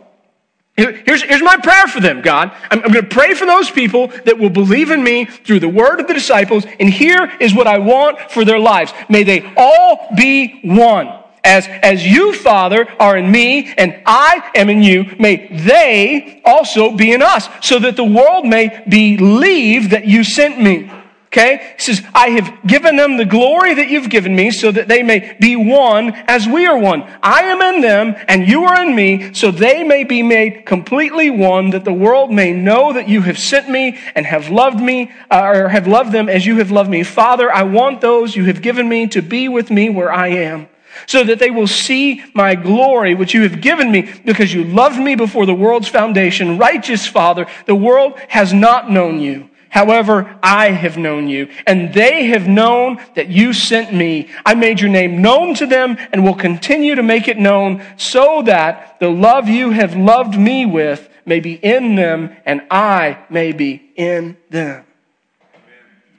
Here's, 0.76 1.22
here's 1.22 1.42
my 1.42 1.56
prayer 1.56 1.88
for 1.88 2.00
them, 2.00 2.22
God. 2.22 2.52
I'm, 2.70 2.80
I'm 2.84 2.92
going 2.92 3.04
to 3.04 3.14
pray 3.14 3.34
for 3.34 3.44
those 3.44 3.68
people 3.68 4.06
that 4.24 4.38
will 4.38 4.48
believe 4.48 4.92
in 4.92 5.02
me 5.02 5.24
through 5.24 5.58
the 5.58 5.68
word 5.68 5.98
of 5.98 6.06
the 6.06 6.14
disciples. 6.14 6.64
And 6.78 6.88
here 6.88 7.32
is 7.40 7.52
what 7.52 7.66
I 7.66 7.78
want 7.78 8.30
for 8.30 8.44
their 8.44 8.60
lives. 8.60 8.92
May 9.08 9.24
they 9.24 9.52
all 9.56 10.08
be 10.16 10.60
one. 10.62 11.18
As, 11.42 11.66
as 11.66 12.06
you, 12.06 12.32
Father, 12.32 12.86
are 13.00 13.16
in 13.16 13.30
me 13.30 13.72
and 13.76 14.00
I 14.06 14.50
am 14.54 14.70
in 14.70 14.82
you, 14.82 15.16
may 15.18 15.48
they 15.48 16.40
also 16.44 16.92
be 16.92 17.12
in 17.12 17.22
us, 17.22 17.48
so 17.60 17.80
that 17.80 17.96
the 17.96 18.04
world 18.04 18.46
may 18.46 18.84
believe 18.88 19.90
that 19.90 20.06
you 20.06 20.22
sent 20.22 20.60
me. 20.60 20.90
Okay? 21.28 21.74
He 21.76 21.82
says, 21.82 22.02
I 22.14 22.30
have 22.30 22.66
given 22.66 22.96
them 22.96 23.18
the 23.18 23.26
glory 23.26 23.74
that 23.74 23.90
you've 23.90 24.08
given 24.08 24.34
me 24.34 24.50
so 24.50 24.72
that 24.72 24.88
they 24.88 25.02
may 25.02 25.36
be 25.38 25.56
one 25.56 26.14
as 26.26 26.46
we 26.48 26.64
are 26.64 26.78
one. 26.78 27.02
I 27.22 27.42
am 27.42 27.60
in 27.60 27.82
them 27.82 28.16
and 28.28 28.48
you 28.48 28.64
are 28.64 28.82
in 28.82 28.94
me 28.94 29.34
so 29.34 29.50
they 29.50 29.84
may 29.84 30.04
be 30.04 30.22
made 30.22 30.64
completely 30.64 31.28
one 31.28 31.70
that 31.70 31.84
the 31.84 31.92
world 31.92 32.32
may 32.32 32.52
know 32.52 32.94
that 32.94 33.10
you 33.10 33.20
have 33.22 33.38
sent 33.38 33.68
me 33.68 33.98
and 34.14 34.24
have 34.24 34.48
loved 34.48 34.80
me 34.80 35.12
uh, 35.30 35.52
or 35.54 35.68
have 35.68 35.86
loved 35.86 36.12
them 36.12 36.30
as 36.30 36.46
you 36.46 36.56
have 36.58 36.70
loved 36.70 36.88
me. 36.88 37.02
Father, 37.02 37.52
I 37.52 37.64
want 37.64 38.00
those 38.00 38.34
you 38.34 38.46
have 38.46 38.62
given 38.62 38.88
me 38.88 39.06
to 39.08 39.20
be 39.20 39.50
with 39.50 39.70
me 39.70 39.90
where 39.90 40.10
I 40.10 40.28
am 40.28 40.66
so 41.06 41.22
that 41.24 41.38
they 41.38 41.50
will 41.50 41.66
see 41.66 42.24
my 42.34 42.54
glory, 42.54 43.14
which 43.14 43.34
you 43.34 43.42
have 43.42 43.60
given 43.60 43.92
me 43.92 44.10
because 44.24 44.52
you 44.52 44.64
loved 44.64 44.98
me 44.98 45.14
before 45.14 45.44
the 45.44 45.54
world's 45.54 45.88
foundation. 45.88 46.56
Righteous 46.56 47.06
Father, 47.06 47.46
the 47.66 47.74
world 47.74 48.18
has 48.28 48.54
not 48.54 48.90
known 48.90 49.20
you 49.20 49.50
However, 49.70 50.38
I 50.42 50.70
have 50.70 50.96
known 50.96 51.28
you, 51.28 51.48
and 51.66 51.92
they 51.92 52.26
have 52.26 52.48
known 52.48 53.00
that 53.14 53.28
you 53.28 53.52
sent 53.52 53.92
me. 53.92 54.30
I 54.44 54.54
made 54.54 54.80
your 54.80 54.90
name 54.90 55.20
known 55.20 55.54
to 55.56 55.66
them 55.66 55.98
and 56.12 56.24
will 56.24 56.34
continue 56.34 56.94
to 56.94 57.02
make 57.02 57.28
it 57.28 57.38
known 57.38 57.84
so 57.96 58.42
that 58.42 58.98
the 58.98 59.10
love 59.10 59.48
you 59.48 59.70
have 59.70 59.94
loved 59.94 60.38
me 60.38 60.64
with 60.64 61.08
may 61.26 61.40
be 61.40 61.52
in 61.52 61.94
them 61.94 62.34
and 62.46 62.62
I 62.70 63.18
may 63.28 63.52
be 63.52 63.90
in 63.94 64.38
them. 64.48 64.84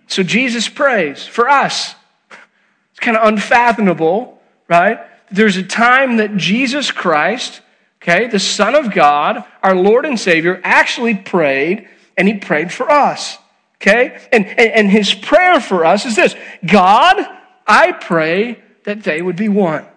So 0.08 0.24
Jesus 0.24 0.70
prays 0.70 1.26
for 1.26 1.50
us. 1.50 1.96
It's 2.92 3.00
kind 3.00 3.18
of 3.18 3.28
unfathomable, 3.28 4.40
right? 4.68 5.00
There's 5.32 5.58
a 5.58 5.64
time 5.64 6.18
that 6.18 6.38
Jesus 6.38 6.92
Christ, 6.92 7.62
okay, 8.02 8.28
the 8.28 8.40
Son 8.40 8.76
of 8.76 8.92
God, 8.94 9.44
our 9.64 9.76
Lord 9.76 10.06
and 10.06 10.20
Savior, 10.20 10.62
actually 10.64 11.16
prayed 11.16 11.88
and 12.20 12.28
he 12.28 12.36
prayed 12.36 12.72
for 12.72 12.92
us. 12.92 13.38
Okay? 13.82 14.20
And, 14.32 14.46
and, 14.46 14.60
and 14.60 14.92
his 14.92 15.14
prayer 15.14 15.60
for 15.60 15.86
us 15.86 16.06
is 16.06 16.16
this 16.16 16.36
God, 16.64 17.18
I 17.66 17.94
pray 17.94 18.62
that 18.84 19.04
they 19.04 19.22
would 19.22 19.38
be 19.38 19.50
one. 19.50 19.88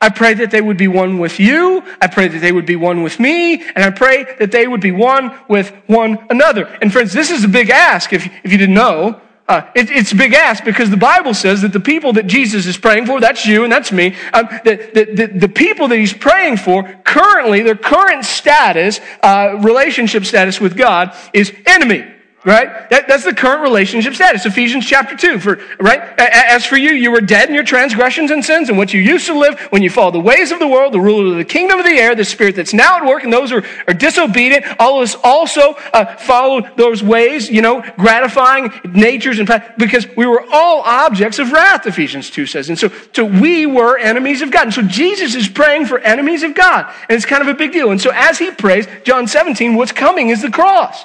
I 0.00 0.10
pray 0.10 0.34
that 0.34 0.50
they 0.50 0.60
would 0.60 0.76
be 0.76 0.88
one 0.88 1.18
with 1.18 1.40
you. 1.40 1.82
I 2.00 2.06
pray 2.06 2.28
that 2.28 2.38
they 2.38 2.52
would 2.52 2.66
be 2.66 2.76
one 2.76 3.02
with 3.02 3.18
me. 3.18 3.54
And 3.54 3.78
I 3.78 3.90
pray 3.90 4.24
that 4.38 4.52
they 4.52 4.68
would 4.68 4.80
be 4.80 4.92
one 4.92 5.36
with 5.48 5.70
one 5.86 6.24
another. 6.30 6.66
And 6.80 6.92
friends, 6.92 7.12
this 7.12 7.30
is 7.30 7.44
a 7.44 7.48
big 7.48 7.70
ask 7.70 8.12
if, 8.12 8.26
if 8.44 8.52
you 8.52 8.58
didn't 8.58 8.74
know. 8.74 9.20
Uh, 9.48 9.62
it, 9.76 9.90
it's 9.90 10.10
a 10.10 10.16
big 10.16 10.34
ask 10.34 10.64
because 10.64 10.90
the 10.90 10.96
Bible 10.96 11.32
says 11.32 11.62
that 11.62 11.72
the 11.72 11.78
people 11.78 12.12
that 12.14 12.26
Jesus 12.26 12.66
is 12.66 12.76
praying 12.76 13.06
for, 13.06 13.20
that's 13.20 13.46
you 13.46 13.62
and 13.62 13.72
that's 13.72 13.92
me, 13.92 14.16
um, 14.32 14.48
the, 14.64 14.90
the, 14.92 15.04
the, 15.14 15.38
the, 15.38 15.48
people 15.48 15.86
that 15.86 15.98
he's 15.98 16.12
praying 16.12 16.56
for 16.56 16.82
currently, 17.04 17.62
their 17.62 17.76
current 17.76 18.24
status, 18.24 19.00
uh, 19.22 19.56
relationship 19.60 20.24
status 20.24 20.60
with 20.60 20.76
God 20.76 21.14
is 21.32 21.54
enemy 21.64 22.04
right? 22.46 22.88
That, 22.90 23.08
that's 23.08 23.24
the 23.24 23.34
current 23.34 23.60
relationship 23.60 24.14
status. 24.14 24.46
Ephesians 24.46 24.86
chapter 24.86 25.16
2. 25.16 25.40
For, 25.40 25.58
right? 25.80 26.00
As 26.16 26.64
for 26.64 26.76
you, 26.76 26.92
you 26.92 27.10
were 27.10 27.20
dead 27.20 27.48
in 27.48 27.54
your 27.56 27.64
transgressions 27.64 28.30
and 28.30 28.42
sins 28.42 28.68
and 28.68 28.78
what 28.78 28.94
you 28.94 29.00
used 29.00 29.26
to 29.26 29.36
live 29.36 29.58
when 29.70 29.82
you 29.82 29.90
followed 29.90 30.14
the 30.14 30.20
ways 30.20 30.52
of 30.52 30.60
the 30.60 30.68
world, 30.68 30.94
the 30.94 31.00
ruler 31.00 31.32
of 31.32 31.36
the 31.36 31.44
kingdom 31.44 31.80
of 31.80 31.84
the 31.84 31.98
air, 31.98 32.14
the 32.14 32.24
spirit 32.24 32.54
that's 32.54 32.72
now 32.72 32.98
at 32.98 33.04
work, 33.04 33.24
and 33.24 33.32
those 33.32 33.50
who 33.50 33.58
are, 33.58 33.64
are 33.88 33.94
disobedient. 33.94 34.64
All 34.78 34.98
of 34.98 35.02
us 35.02 35.16
also 35.24 35.74
uh, 35.92 36.16
followed 36.18 36.70
those 36.76 37.02
ways, 37.02 37.50
you 37.50 37.62
know, 37.62 37.82
gratifying 37.98 38.70
natures 38.84 39.40
and 39.40 39.62
because 39.76 40.06
we 40.16 40.24
were 40.24 40.44
all 40.52 40.82
objects 40.82 41.40
of 41.40 41.50
wrath, 41.50 41.84
Ephesians 41.84 42.30
2 42.30 42.46
says. 42.46 42.68
And 42.68 42.78
so, 42.78 42.92
so 43.12 43.24
we 43.24 43.66
were 43.66 43.98
enemies 43.98 44.40
of 44.40 44.52
God. 44.52 44.66
And 44.66 44.74
so 44.74 44.82
Jesus 44.82 45.34
is 45.34 45.48
praying 45.48 45.86
for 45.86 45.98
enemies 45.98 46.44
of 46.44 46.54
God. 46.54 46.92
And 47.08 47.16
it's 47.16 47.26
kind 47.26 47.42
of 47.42 47.48
a 47.48 47.54
big 47.54 47.72
deal. 47.72 47.90
And 47.90 48.00
so 48.00 48.12
as 48.14 48.38
he 48.38 48.52
prays, 48.52 48.86
John 49.02 49.26
17, 49.26 49.74
what's 49.74 49.90
coming 49.90 50.28
is 50.28 50.42
the 50.42 50.50
cross. 50.50 51.04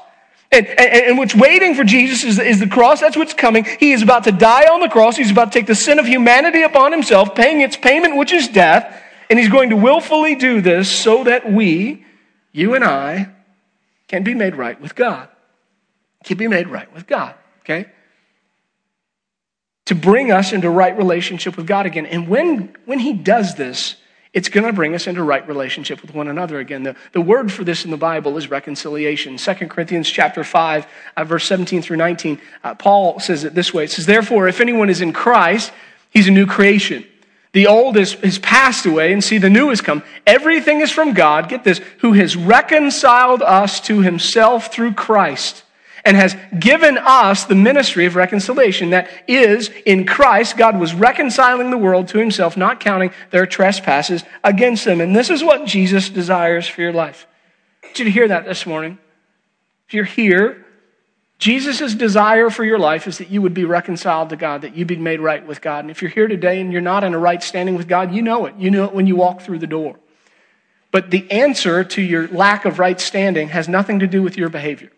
And, 0.54 0.68
and, 0.68 0.80
and, 0.80 1.18
what's 1.18 1.34
waiting 1.34 1.76
for 1.76 1.86
Jesus 1.86 2.26
is, 2.26 2.38
is 2.38 2.60
the 2.60 2.68
cross. 2.68 3.00
That's 3.00 3.16
what's 3.16 3.34
coming. 3.34 3.64
He 3.80 3.94
is 3.94 4.02
about 4.02 4.26
to 4.26 4.34
die 4.34 4.66
on 4.66 4.82
the 4.82 4.90
cross. 4.90 5.16
He's 5.16 5.32
about 5.32 5.54
to 5.54 5.60
take 5.60 5.66
the 5.66 5.76
sin 5.76 5.98
of 5.98 6.06
humanity 6.06 6.64
upon 6.64 6.92
himself, 6.92 7.36
paying 7.36 7.62
its 7.62 7.78
payment, 7.78 8.18
which 8.18 8.34
is 8.34 8.50
death. 8.50 9.02
And 9.30 9.40
he's 9.40 9.48
going 9.48 9.70
to 9.70 9.78
willfully 9.78 10.36
do 10.36 10.60
this 10.60 10.92
so 10.92 11.24
that 11.24 11.50
we, 11.50 12.06
you 12.52 12.76
and 12.76 12.84
I, 12.84 13.30
can 14.10 14.24
be 14.24 14.34
made 14.34 14.58
right 14.58 14.80
with 14.82 14.94
God. 14.94 15.30
Can 16.26 16.38
be 16.38 16.50
made 16.50 16.68
right 16.68 16.94
with 16.94 17.08
God. 17.08 17.34
Okay? 17.62 17.90
To 19.86 19.96
bring 19.96 20.34
us 20.34 20.52
into 20.52 20.70
right 20.70 20.98
relationship 20.98 21.56
with 21.56 21.66
God 21.66 21.86
again. 21.86 22.06
And 22.06 22.28
when, 22.28 22.76
when 22.84 23.00
he 23.00 23.14
does 23.14 23.56
this, 23.56 23.96
it's 24.34 24.48
going 24.48 24.66
to 24.66 24.72
bring 24.72 24.96
us 24.96 25.08
into 25.08 25.24
right 25.24 25.46
relationship 25.46 26.02
with 26.02 26.14
one 26.14 26.30
another 26.30 26.60
again. 26.60 26.84
The, 26.84 26.96
the 27.12 27.20
word 27.20 27.52
for 27.52 27.66
this 27.66 27.84
in 27.84 27.92
the 27.92 27.98
Bible 27.98 28.38
is 28.38 28.50
reconciliation. 28.50 29.36
2 29.36 29.54
Corinthians 29.68 30.10
chapter 30.10 30.44
5, 30.44 30.88
uh, 31.18 31.24
verse 31.26 31.46
17 31.46 31.82
through 31.82 31.98
19, 31.98 32.40
uh, 32.64 32.76
Paul 32.76 33.20
says 33.20 33.44
it 33.44 33.54
this 33.54 33.74
way. 33.74 33.84
It 33.84 33.92
says, 33.92 34.06
Therefore, 34.06 34.48
if 34.48 34.62
anyone 34.62 34.90
is 34.90 35.02
in 35.02 35.12
Christ, 35.12 35.74
he's 36.12 36.30
a 36.30 36.32
new 36.32 36.46
creation. 36.46 37.06
The 37.52 37.68
old 37.68 37.98
is, 37.98 38.16
is 38.16 38.40
passed 38.40 38.86
away, 38.86 39.12
and 39.12 39.22
see, 39.22 39.38
the 39.38 39.50
new 39.50 39.68
has 39.68 39.82
come. 39.82 40.02
Everything 40.26 40.80
is 40.80 40.92
from 40.92 41.14
God, 41.14 41.50
get 41.50 41.66
this, 41.66 41.82
who 42.00 42.14
has 42.14 42.38
reconciled 42.38 43.42
us 43.42 43.82
to 43.82 44.00
himself 44.00 44.72
through 44.74 44.94
Christ 44.94 45.61
and 46.04 46.18
has 46.18 46.36
given 46.60 46.98
us 46.98 47.46
the 47.46 47.56
ministry 47.56 48.06
of 48.06 48.16
reconciliation. 48.16 48.92
That 48.92 49.10
is, 49.28 49.70
in 49.86 50.06
Christ, 50.06 50.58
God 50.58 50.80
was 50.80 50.94
reconciling 50.94 51.70
the 51.70 51.78
world 51.78 52.08
to 52.10 52.18
himself, 52.18 52.58
not 52.58 52.80
counting 52.80 53.12
their 53.30 53.46
trespasses 53.46 54.24
against 54.44 54.86
them. 54.86 55.02
And 55.02 55.16
this 55.16 55.30
is 55.30 55.44
what 55.44 55.66
Jesus 55.66 56.10
desires 56.10 56.68
for 56.68 56.82
your 56.82 56.94
life. 56.94 57.28
I 57.84 57.88
want 57.88 58.00
you 58.00 58.06
to 58.06 58.12
hear 58.12 58.28
that 58.28 58.46
this 58.46 58.66
morning. 58.66 58.98
If 59.88 59.94
you're 59.94 60.06
here, 60.06 60.66
Jesus' 61.38 61.96
desire 61.96 62.52
for 62.52 62.64
your 62.64 62.78
life 62.78 63.08
is 63.08 63.18
that 63.18 63.30
you 63.30 63.42
would 63.42 63.56
be 63.56 63.66
reconciled 63.66 64.30
to 64.30 64.36
God, 64.36 64.62
that 64.62 64.76
you 64.76 64.86
be 64.86 64.96
made 64.96 65.20
right 65.20 65.46
with 65.46 65.60
God. 65.60 65.80
And 65.80 65.92
if 65.92 66.02
you're 66.02 66.12
here 66.12 66.28
today 66.28 66.62
and 66.62 66.72
you're 66.72 66.82
not 66.82 67.04
in 67.04 67.16
a 67.16 67.20
right 67.20 67.42
standing 67.42 67.76
with 67.76 67.88
God, 67.88 68.14
you 68.14 68.22
know 68.22 68.46
it. 68.46 68.56
You 68.58 68.70
know 68.70 68.86
it 68.86 68.94
when 68.94 69.08
you 69.08 69.16
walk 69.16 69.42
through 69.42 69.60
the 69.60 69.68
door. 69.68 70.00
But 70.92 71.10
the 71.10 71.30
answer 71.32 71.84
to 71.84 72.02
your 72.02 72.28
lack 72.28 72.66
of 72.66 72.78
right 72.78 73.02
standing 73.02 73.50
has 73.50 73.68
nothing 73.68 74.00
to 74.00 74.08
do 74.08 74.22
with 74.22 74.38
your 74.38 74.50
behavior. 74.50 74.92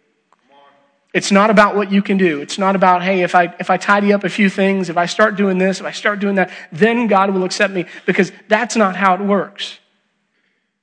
It's 1.13 1.31
not 1.31 1.51
about 1.51 1.75
what 1.75 1.91
you 1.91 2.01
can 2.01 2.17
do. 2.17 2.41
It's 2.41 2.57
not 2.57 2.75
about, 2.75 3.03
hey, 3.03 3.21
if 3.21 3.35
I, 3.35 3.55
if 3.59 3.69
I 3.69 3.77
tidy 3.77 4.11
up 4.11 4.23
a 4.23 4.29
few 4.29 4.49
things, 4.49 4.89
if 4.89 4.97
I 4.97 5.05
start 5.05 5.35
doing 5.35 5.59
this, 5.59 5.79
if 5.79 5.85
I 5.85 5.91
start 5.91 6.19
doing 6.19 6.35
that, 6.35 6.49
then 6.71 7.05
God 7.05 7.29
will 7.29 7.43
accept 7.43 7.71
me, 7.71 7.85
because 8.07 8.31
that's 8.47 8.75
not 8.75 8.95
how 8.95 9.13
it 9.13 9.21
works. 9.21 9.79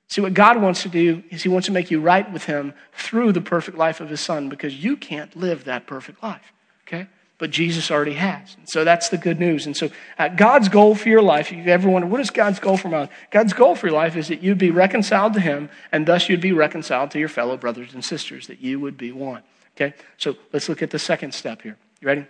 See, 0.07 0.21
what 0.21 0.35
God 0.35 0.63
wants 0.63 0.83
to 0.83 0.89
do 0.89 1.25
is 1.31 1.43
He 1.43 1.49
wants 1.49 1.67
to 1.67 1.73
make 1.73 1.91
you 1.91 2.01
right 2.01 2.31
with 2.33 2.45
Him 2.45 2.75
through 2.93 3.33
the 3.33 3.41
perfect 3.41 3.77
life 3.77 4.01
of 4.01 4.09
His 4.09 4.21
Son, 4.21 4.49
because 4.49 4.83
you 4.85 4.97
can't 4.97 5.35
live 5.35 5.65
that 5.65 5.89
perfect 5.89 6.23
life, 6.23 6.53
okay? 6.87 7.09
But 7.39 7.51
Jesus 7.51 7.91
already 7.91 8.15
has. 8.15 8.55
And 8.57 8.69
so 8.69 8.85
that's 8.85 9.09
the 9.09 9.17
good 9.17 9.41
news. 9.41 9.67
And 9.67 9.77
so 9.77 9.89
uh, 10.17 10.29
God's 10.29 10.69
goal 10.69 10.95
for 10.95 11.09
your 11.09 11.23
life, 11.23 11.51
if 11.51 11.59
you've 11.59 11.67
ever 11.67 11.89
wondered, 11.89 12.11
what 12.11 12.21
is 12.21 12.31
God's 12.31 12.61
goal 12.61 12.77
for 12.77 12.89
my 12.89 13.01
life? 13.01 13.11
God's 13.31 13.53
goal 13.53 13.75
for 13.75 13.89
your 13.89 13.97
life 13.97 14.17
is 14.17 14.29
that 14.29 14.43
you'd 14.43 14.59
be 14.59 14.71
reconciled 14.71 15.35
to 15.35 15.41
Him, 15.41 15.71
and 15.91 16.07
thus 16.07 16.29
you'd 16.29 16.41
be 16.41 16.53
reconciled 16.53 17.11
to 17.13 17.19
your 17.19 17.29
fellow 17.29 17.57
brothers 17.57 17.95
and 17.95 18.05
sisters, 18.05 18.47
that 18.47 18.61
you 18.61 18.79
would 18.79 18.97
be 18.97 19.11
one. 19.11 19.43
Okay? 19.81 19.95
So 20.19 20.37
let's 20.53 20.69
look 20.69 20.83
at 20.83 20.91
the 20.91 20.99
second 20.99 21.33
step 21.33 21.63
here. 21.63 21.77
You 22.01 22.09
ready? 22.09 22.27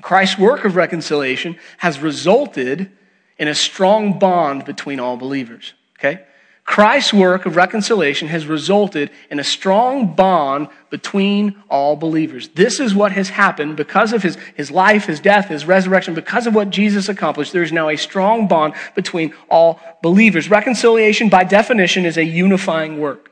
Christ's 0.00 0.38
work 0.38 0.64
of 0.64 0.76
reconciliation 0.76 1.56
has 1.78 2.00
resulted 2.00 2.90
in 3.38 3.48
a 3.48 3.54
strong 3.54 4.18
bond 4.18 4.64
between 4.64 4.98
all 4.98 5.16
believers. 5.16 5.74
Okay? 5.98 6.24
Christ's 6.64 7.12
work 7.12 7.46
of 7.46 7.56
reconciliation 7.56 8.28
has 8.28 8.46
resulted 8.46 9.10
in 9.30 9.40
a 9.40 9.44
strong 9.44 10.14
bond 10.14 10.68
between 10.88 11.60
all 11.68 11.96
believers. 11.96 12.48
This 12.50 12.78
is 12.78 12.94
what 12.94 13.12
has 13.12 13.28
happened 13.28 13.76
because 13.76 14.12
of 14.12 14.22
his, 14.22 14.36
his 14.54 14.70
life, 14.70 15.06
his 15.06 15.20
death, 15.20 15.48
his 15.48 15.66
resurrection, 15.66 16.14
because 16.14 16.46
of 16.46 16.54
what 16.54 16.70
Jesus 16.70 17.08
accomplished. 17.08 17.52
There 17.52 17.64
is 17.64 17.72
now 17.72 17.88
a 17.88 17.96
strong 17.96 18.46
bond 18.46 18.74
between 18.94 19.34
all 19.50 19.80
believers. 20.00 20.48
Reconciliation, 20.48 21.28
by 21.28 21.44
definition, 21.44 22.06
is 22.06 22.16
a 22.16 22.24
unifying 22.24 23.00
work. 23.00 23.29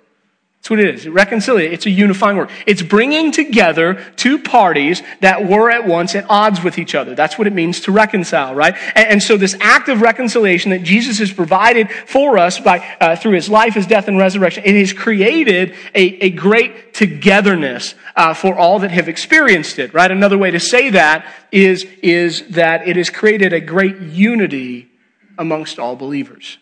That's 0.68 0.76
what 0.76 0.80
it 0.80 0.94
is. 0.96 1.08
Reconciliation. 1.08 1.72
It's 1.72 1.86
a 1.86 1.90
unifying 1.90 2.36
work. 2.36 2.50
It's 2.66 2.82
bringing 2.82 3.32
together 3.32 4.04
two 4.16 4.38
parties 4.38 5.02
that 5.20 5.48
were 5.48 5.70
at 5.70 5.86
once 5.86 6.14
at 6.14 6.26
odds 6.28 6.62
with 6.62 6.78
each 6.78 6.94
other. 6.94 7.14
That's 7.14 7.38
what 7.38 7.46
it 7.46 7.54
means 7.54 7.80
to 7.82 7.92
reconcile, 7.92 8.54
right? 8.54 8.74
And, 8.94 9.08
and 9.08 9.22
so 9.22 9.38
this 9.38 9.56
act 9.62 9.88
of 9.88 10.02
reconciliation 10.02 10.70
that 10.72 10.82
Jesus 10.82 11.20
has 11.20 11.32
provided 11.32 11.90
for 11.90 12.36
us 12.36 12.60
by, 12.60 12.86
uh, 13.00 13.16
through 13.16 13.32
his 13.32 13.48
life, 13.48 13.72
his 13.72 13.86
death, 13.86 14.08
and 14.08 14.18
resurrection, 14.18 14.62
it 14.66 14.74
has 14.74 14.92
created 14.92 15.74
a, 15.94 16.26
a 16.26 16.28
great 16.28 16.92
togetherness 16.92 17.94
uh, 18.14 18.34
for 18.34 18.54
all 18.54 18.80
that 18.80 18.90
have 18.90 19.08
experienced 19.08 19.78
it, 19.78 19.94
right? 19.94 20.10
Another 20.10 20.36
way 20.36 20.50
to 20.50 20.60
say 20.60 20.90
that 20.90 21.24
is, 21.50 21.86
is 22.02 22.46
that 22.48 22.86
it 22.86 22.96
has 22.96 23.08
created 23.08 23.54
a 23.54 23.60
great 23.60 23.98
unity 24.00 24.90
amongst 25.38 25.78
all 25.78 25.96
believers. 25.96 26.58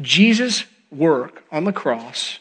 Jesus' 0.00 0.62
work 0.92 1.42
on 1.50 1.64
the 1.64 1.72
cross 1.72 2.38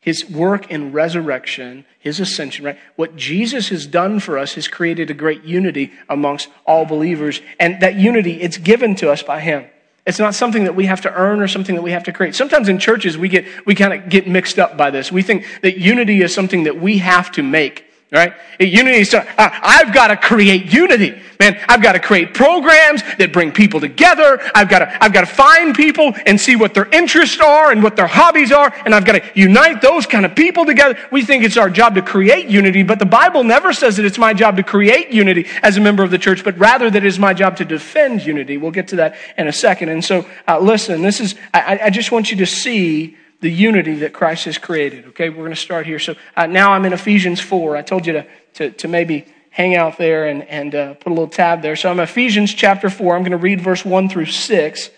his 0.00 0.28
work 0.30 0.70
in 0.70 0.92
resurrection, 0.92 1.84
his 1.98 2.20
ascension, 2.20 2.64
right? 2.64 2.78
What 2.96 3.16
Jesus 3.16 3.68
has 3.68 3.86
done 3.86 4.18
for 4.18 4.38
us 4.38 4.54
has 4.54 4.66
created 4.66 5.10
a 5.10 5.14
great 5.14 5.44
unity 5.44 5.92
amongst 6.08 6.48
all 6.66 6.86
believers. 6.86 7.42
And 7.58 7.80
that 7.82 7.96
unity, 7.96 8.40
it's 8.40 8.56
given 8.56 8.94
to 8.96 9.10
us 9.10 9.22
by 9.22 9.40
him. 9.40 9.66
It's 10.06 10.18
not 10.18 10.34
something 10.34 10.64
that 10.64 10.74
we 10.74 10.86
have 10.86 11.02
to 11.02 11.12
earn 11.12 11.40
or 11.40 11.48
something 11.48 11.74
that 11.74 11.82
we 11.82 11.90
have 11.90 12.04
to 12.04 12.12
create. 12.12 12.34
Sometimes 12.34 12.70
in 12.70 12.78
churches, 12.78 13.18
we 13.18 13.28
get, 13.28 13.44
we 13.66 13.74
kind 13.74 13.92
of 13.92 14.08
get 14.08 14.26
mixed 14.26 14.58
up 14.58 14.76
by 14.76 14.90
this. 14.90 15.12
We 15.12 15.22
think 15.22 15.44
that 15.60 15.78
unity 15.78 16.22
is 16.22 16.34
something 16.34 16.64
that 16.64 16.80
we 16.80 16.98
have 16.98 17.30
to 17.32 17.42
make. 17.42 17.84
Right? 18.12 18.34
Unity 18.58 18.98
is, 18.98 19.14
uh, 19.14 19.24
I've 19.38 19.94
got 19.94 20.08
to 20.08 20.16
create 20.16 20.72
unity. 20.72 21.22
Man, 21.38 21.58
I've 21.68 21.80
got 21.80 21.92
to 21.92 22.00
create 22.00 22.34
programs 22.34 23.02
that 23.18 23.32
bring 23.32 23.52
people 23.52 23.78
together. 23.78 24.40
I've 24.52 24.68
got 24.68 24.80
to, 24.80 25.04
I've 25.04 25.12
got 25.12 25.20
to 25.20 25.26
find 25.28 25.76
people 25.76 26.12
and 26.26 26.38
see 26.38 26.56
what 26.56 26.74
their 26.74 26.86
interests 26.88 27.40
are 27.40 27.70
and 27.70 27.84
what 27.84 27.94
their 27.94 28.08
hobbies 28.08 28.50
are. 28.50 28.74
And 28.84 28.96
I've 28.96 29.04
got 29.04 29.12
to 29.12 29.22
unite 29.36 29.80
those 29.80 30.06
kind 30.06 30.26
of 30.26 30.34
people 30.34 30.66
together. 30.66 30.98
We 31.12 31.24
think 31.24 31.44
it's 31.44 31.56
our 31.56 31.70
job 31.70 31.94
to 31.94 32.02
create 32.02 32.48
unity, 32.48 32.82
but 32.82 32.98
the 32.98 33.06
Bible 33.06 33.44
never 33.44 33.72
says 33.72 33.96
that 33.96 34.04
it's 34.04 34.18
my 34.18 34.34
job 34.34 34.56
to 34.56 34.64
create 34.64 35.10
unity 35.10 35.46
as 35.62 35.76
a 35.76 35.80
member 35.80 36.02
of 36.02 36.10
the 36.10 36.18
church, 36.18 36.42
but 36.42 36.58
rather 36.58 36.90
that 36.90 37.04
it 37.04 37.06
is 37.06 37.18
my 37.20 37.32
job 37.32 37.56
to 37.58 37.64
defend 37.64 38.26
unity. 38.26 38.56
We'll 38.56 38.72
get 38.72 38.88
to 38.88 38.96
that 38.96 39.14
in 39.38 39.46
a 39.46 39.52
second. 39.52 39.88
And 39.88 40.04
so, 40.04 40.26
uh, 40.48 40.58
listen, 40.58 41.02
this 41.02 41.20
is, 41.20 41.36
I, 41.54 41.78
I 41.84 41.90
just 41.90 42.10
want 42.10 42.32
you 42.32 42.38
to 42.38 42.46
see 42.46 43.16
the 43.40 43.50
unity 43.50 43.96
that 43.96 44.12
Christ 44.12 44.44
has 44.44 44.58
created. 44.58 45.06
Okay, 45.08 45.30
we're 45.30 45.36
going 45.36 45.50
to 45.50 45.56
start 45.56 45.86
here. 45.86 45.98
So 45.98 46.14
uh, 46.36 46.46
now 46.46 46.72
I'm 46.72 46.84
in 46.84 46.92
Ephesians 46.92 47.40
4. 47.40 47.76
I 47.76 47.82
told 47.82 48.06
you 48.06 48.12
to, 48.14 48.26
to, 48.54 48.70
to 48.70 48.88
maybe 48.88 49.26
hang 49.50 49.74
out 49.74 49.98
there 49.98 50.26
and, 50.26 50.42
and 50.44 50.74
uh, 50.74 50.94
put 50.94 51.06
a 51.06 51.14
little 51.14 51.28
tab 51.28 51.62
there. 51.62 51.74
So 51.74 51.90
I'm 51.90 52.00
Ephesians 52.00 52.54
chapter 52.54 52.90
4. 52.90 53.16
I'm 53.16 53.22
going 53.22 53.32
to 53.32 53.38
read 53.38 53.60
verse 53.60 53.84
1 53.84 54.08
through 54.08 54.26
6. 54.26 54.90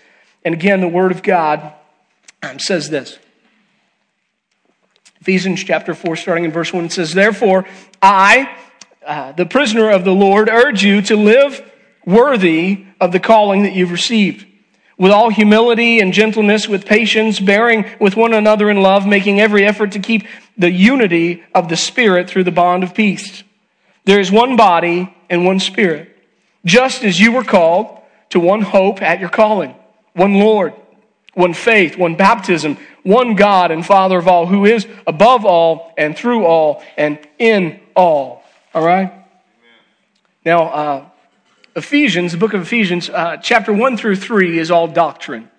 And 0.45 0.55
again, 0.55 0.81
the 0.81 0.89
Word 0.89 1.13
of 1.13 1.23
God 1.23 1.73
um, 2.43 2.59
says 2.59 2.91
this. 2.91 3.19
Ephesians 5.21 5.63
chapter 5.63 5.95
4, 5.95 6.17
starting 6.17 6.45
in 6.45 6.51
verse 6.51 6.73
1, 6.73 6.87
it 6.87 6.93
says, 6.93 7.15
Therefore, 7.15 7.65
I, 8.03 8.53
uh, 9.07 9.31
the 9.33 9.47
prisoner 9.47 9.91
of 9.91 10.05
the 10.05 10.13
Lord, 10.13 10.49
urge 10.49 10.83
you 10.83 11.01
to 11.03 11.17
live 11.17 11.63
worthy 12.05 12.87
of 13.01 13.13
the 13.13 13.21
calling 13.21 13.63
that 13.63 13.73
you've 13.73 13.93
received 13.93 14.47
with 15.03 15.11
all 15.11 15.31
humility 15.31 15.99
and 15.99 16.13
gentleness, 16.13 16.69
with 16.69 16.87
patience, 16.87 17.41
bearing 17.41 17.85
with 17.99 18.15
one 18.15 18.33
another 18.33 18.71
in 18.71 18.83
love, 18.83 19.05
making 19.05 19.41
every 19.41 19.67
effort 19.67 19.91
to 19.91 19.99
keep 19.99 20.29
the 20.57 20.71
unity 20.71 21.43
of 21.53 21.69
the 21.69 21.77
Spirit 21.77 22.31
through 22.31 22.45
the 22.45 22.53
bond 22.53 22.85
of 22.85 22.95
peace. 22.95 23.43
There 24.05 24.21
is 24.21 24.31
one 24.31 24.55
body 24.55 25.13
and 25.29 25.45
one 25.45 25.59
Spirit, 25.59 26.17
just 26.65 27.03
as 27.03 27.19
you 27.19 27.33
were 27.33 27.43
called 27.43 27.99
to 28.31 28.39
one 28.39 28.63
hope 28.63 29.03
at 29.03 29.19
your 29.19 29.29
calling, 29.29 29.75
one 30.13 30.35
Lord, 30.35 30.73
one 31.35 31.53
faith, 31.53 31.99
one 31.99 32.15
baptism, 32.15 32.79
one 33.03 33.35
God 33.35 33.73
and 33.73 33.85
Father 33.85 34.19
of 34.19 34.29
all, 34.29 34.47
who 34.47 34.67
is 34.67 34.87
above 35.05 35.45
all 35.45 35.93
and 35.99 36.17
through 36.17 36.47
all 36.47 36.81
and 36.97 37.19
in 37.41 37.81
all. 37.97 38.45
All 38.73 38.87
right? 38.87 39.13
Now, 40.45 40.63
uh, 40.63 41.07
Ephesians, 41.75 42.33
the 42.33 42.39
book 42.39 42.53
of 42.53 42.63
Ephesians, 42.63 43.09
uh, 43.09 43.39
chapter 43.39 43.73
1 43.73 43.97
through 43.97 44.17
3 44.17 44.59
is 44.59 44.71
all 44.71 44.87
doctrine. 44.87 45.51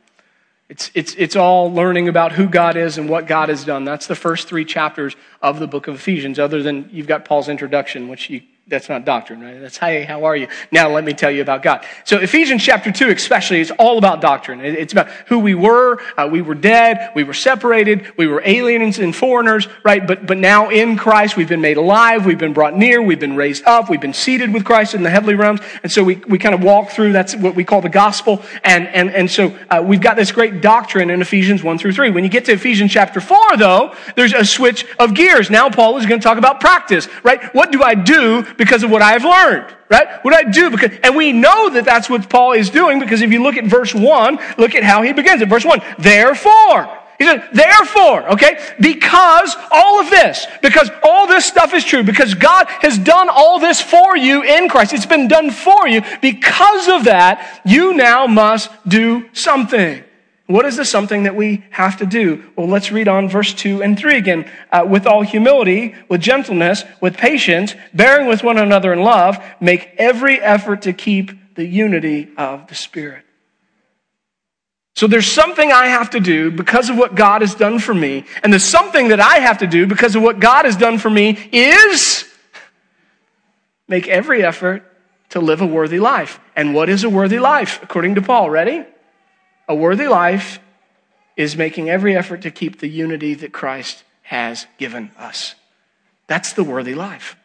It's, 0.70 0.92
it's, 0.94 1.14
it's 1.16 1.36
all 1.36 1.72
learning 1.72 2.08
about 2.08 2.32
who 2.32 2.48
God 2.48 2.78
is 2.78 2.98
and 2.98 3.10
what 3.10 3.28
God 3.28 3.50
has 3.50 3.64
done. 3.64 3.84
That's 3.84 4.08
the 4.08 4.16
first 4.16 4.48
three 4.48 4.66
chapters 4.66 5.16
of 5.42 5.60
the 5.60 5.68
book 5.68 5.88
of 5.88 5.96
Ephesians, 5.96 6.40
other 6.40 6.64
than 6.64 6.90
you've 6.92 7.08
got 7.08 7.26
Paul's 7.26 7.50
introduction, 7.50 8.08
which 8.08 8.30
you 8.30 8.42
that's 8.66 8.88
not 8.88 9.04
doctrine, 9.04 9.42
right? 9.42 9.60
That's, 9.60 9.78
hey, 9.78 10.04
how 10.04 10.24
are 10.24 10.38
you? 10.38 10.48
Now 10.72 10.90
let 10.90 11.04
me 11.04 11.12
tell 11.12 11.30
you 11.30 11.42
about 11.42 11.64
God. 11.64 11.86
So 12.06 12.20
Ephesians 12.20 12.64
chapter 12.64 12.94
2 12.94 13.10
especially 13.10 13.60
is 13.60 13.72
all 13.72 13.98
about 13.98 14.22
doctrine. 14.22 14.62
It's 14.62 14.94
about 14.94 15.10
who 15.28 15.40
we 15.40 15.54
were. 15.54 16.02
Uh, 16.18 16.30
we 16.32 16.42
were 16.42 16.56
dead. 16.56 17.12
We 17.14 17.26
were 17.26 17.34
separated. 17.34 18.14
We 18.16 18.26
were 18.26 18.42
aliens 18.46 19.00
and 19.00 19.14
foreigners, 19.14 19.68
right? 19.84 20.08
But, 20.08 20.26
but 20.26 20.38
now 20.38 20.70
in 20.70 20.96
Christ, 20.96 21.36
we've 21.36 21.50
been 21.50 21.60
made 21.60 21.76
alive. 21.76 22.26
We've 22.26 22.38
been 22.38 22.54
brought 22.54 22.78
near. 22.78 23.02
We've 23.02 23.20
been 23.20 23.36
raised 23.36 23.66
up. 23.66 23.90
We've 23.90 24.00
been 24.00 24.14
seated 24.14 24.54
with 24.54 24.64
Christ 24.64 24.94
in 24.94 25.04
the 25.04 25.10
heavenly 25.10 25.36
realms. 25.36 25.60
And 25.84 25.92
so 25.92 26.02
we, 26.02 26.16
we 26.30 26.38
kind 26.40 26.56
of 26.56 26.64
walk 26.64 26.92
through, 26.92 27.12
that's 27.12 27.36
what 27.36 27.56
we 27.56 27.66
call 27.66 27.82
the 27.82 27.90
gospel. 27.90 28.42
And, 28.64 28.88
and, 28.88 29.10
and 29.10 29.30
so 29.30 29.58
uh, 29.70 29.84
we've 29.86 30.00
got 30.00 30.16
this 30.16 30.32
great 30.32 30.62
doctrine 30.62 31.10
in 31.10 31.22
Ephesians 31.22 31.64
1 31.64 31.80
through 31.80 31.92
3. 31.92 32.12
When 32.12 32.24
you 32.24 32.30
get 32.30 32.46
to 32.46 32.54
Ephesians 32.54 32.94
chapter 32.94 33.20
4, 33.20 33.58
though, 33.58 33.94
there's 34.16 34.32
a 34.32 34.46
switch 34.46 34.86
of 35.00 35.14
gears. 35.14 35.50
Now 35.50 35.70
Paul 35.70 35.98
is 35.98 36.06
going 36.06 36.22
to 36.22 36.24
talk 36.24 36.38
about 36.38 36.62
practice, 36.62 37.10
right? 37.24 37.54
What 37.54 37.74
do 37.74 37.84
I 37.84 37.94
do 37.94 38.46
because 38.58 38.84
of 38.84 38.92
what 38.92 39.02
I 39.02 39.12
have 39.12 39.24
learned, 39.24 39.76
right? 39.90 40.24
What 40.24 40.34
I 40.34 40.44
do 40.44 40.70
because, 40.70 40.92
and 41.04 41.16
we 41.16 41.32
know 41.32 41.70
that 41.70 41.86
that's 41.86 42.10
what 42.10 42.30
Paul 42.30 42.54
is 42.54 42.70
doing 42.70 43.00
because 43.00 43.22
if 43.22 43.32
you 43.32 43.42
look 43.42 43.58
at 43.58 43.66
verse 43.66 43.94
one, 43.94 44.40
look 44.58 44.76
at 44.76 44.84
how 44.84 45.02
he 45.02 45.14
begins 45.14 45.42
it. 45.42 45.50
Verse 45.50 45.66
one, 45.66 45.82
therefore. 46.00 47.00
He 47.20 47.26
said, 47.26 47.48
therefore, 47.54 48.28
okay, 48.32 48.60
because 48.82 49.56
all 49.72 50.00
of 50.00 50.10
this, 50.10 50.48
because 50.62 50.90
all 51.04 51.28
this 51.28 51.46
stuff 51.46 51.74
is 51.74 51.86
true, 51.86 52.04
because 52.04 52.34
God 52.34 52.68
has 52.82 52.98
done 52.98 53.30
all 53.30 53.60
this 53.60 53.80
for 53.80 54.18
you 54.18 54.44
in 54.44 54.68
Christ, 54.68 54.94
it's 54.94 55.06
been 55.06 55.28
done 55.28 55.52
for 55.52 55.88
you. 55.88 56.02
Because 56.22 56.88
of 56.90 57.06
that, 57.06 57.62
you 57.64 57.94
now 57.94 58.26
must 58.26 58.70
do 58.88 59.30
something. 59.32 60.04
What 60.54 60.68
is 60.68 60.78
the 60.78 60.86
something 60.86 61.24
that 61.24 61.36
we 61.36 61.64
have 61.72 61.98
to 61.98 62.06
do? 62.06 62.44
Well, 62.56 62.68
let's 62.68 62.92
read 62.92 63.08
on 63.08 63.28
verse 63.28 63.56
2 63.56 63.82
and 63.82 63.98
3 63.98 64.18
again. 64.18 64.52
Uh, 64.72 64.86
with 64.88 65.08
all 65.08 65.24
humility, 65.24 65.96
with 66.10 66.22
gentleness, 66.22 66.84
with 67.02 67.18
patience, 67.18 67.74
bearing 67.92 68.28
with 68.28 68.44
one 68.44 68.60
another 68.60 68.94
in 68.94 69.02
love, 69.02 69.44
make 69.60 69.90
every 69.98 70.40
effort 70.40 70.84
to 70.84 70.94
keep 70.94 71.56
the 71.56 71.66
unity 71.66 72.30
of 72.38 72.68
the 72.68 72.76
Spirit. 72.76 73.26
So 74.96 75.08
there's 75.08 75.26
something 75.26 75.72
I 75.72 75.88
have 75.88 76.12
to 76.12 76.20
do 76.20 76.52
because 76.52 76.92
of 76.92 77.00
what 77.00 77.16
God 77.16 77.42
has 77.42 77.56
done 77.56 77.80
for 77.80 77.96
me. 77.96 78.24
And 78.44 78.54
the 78.54 78.60
something 78.60 79.08
that 79.08 79.20
I 79.20 79.40
have 79.40 79.58
to 79.58 79.66
do 79.66 79.88
because 79.88 80.16
of 80.16 80.22
what 80.22 80.40
God 80.40 80.66
has 80.66 80.78
done 80.78 81.00
for 81.00 81.10
me 81.10 81.50
is 81.52 82.26
make 83.88 84.08
every 84.08 84.44
effort 84.44 84.84
to 85.30 85.40
live 85.40 85.62
a 85.62 85.66
worthy 85.66 85.98
life. 85.98 86.40
And 86.56 86.76
what 86.76 86.90
is 86.90 87.04
a 87.04 87.10
worthy 87.10 87.40
life? 87.40 87.82
According 87.82 88.14
to 88.14 88.22
Paul, 88.22 88.52
ready? 88.52 88.86
A 89.68 89.76
worthy 89.76 90.08
life 90.08 90.60
is 91.36 91.56
making 91.56 91.90
every 91.90 92.16
effort 92.16 92.42
to 92.44 92.52
keep 92.52 92.80
the 92.80 92.88
unity 92.88 93.34
that 93.36 93.52
Christ 93.52 94.04
has 94.24 94.68
given 94.78 95.12
us. 95.18 95.56
That's 96.28 96.54
the 96.54 96.64
worthy 96.64 96.96
life. 96.96 97.36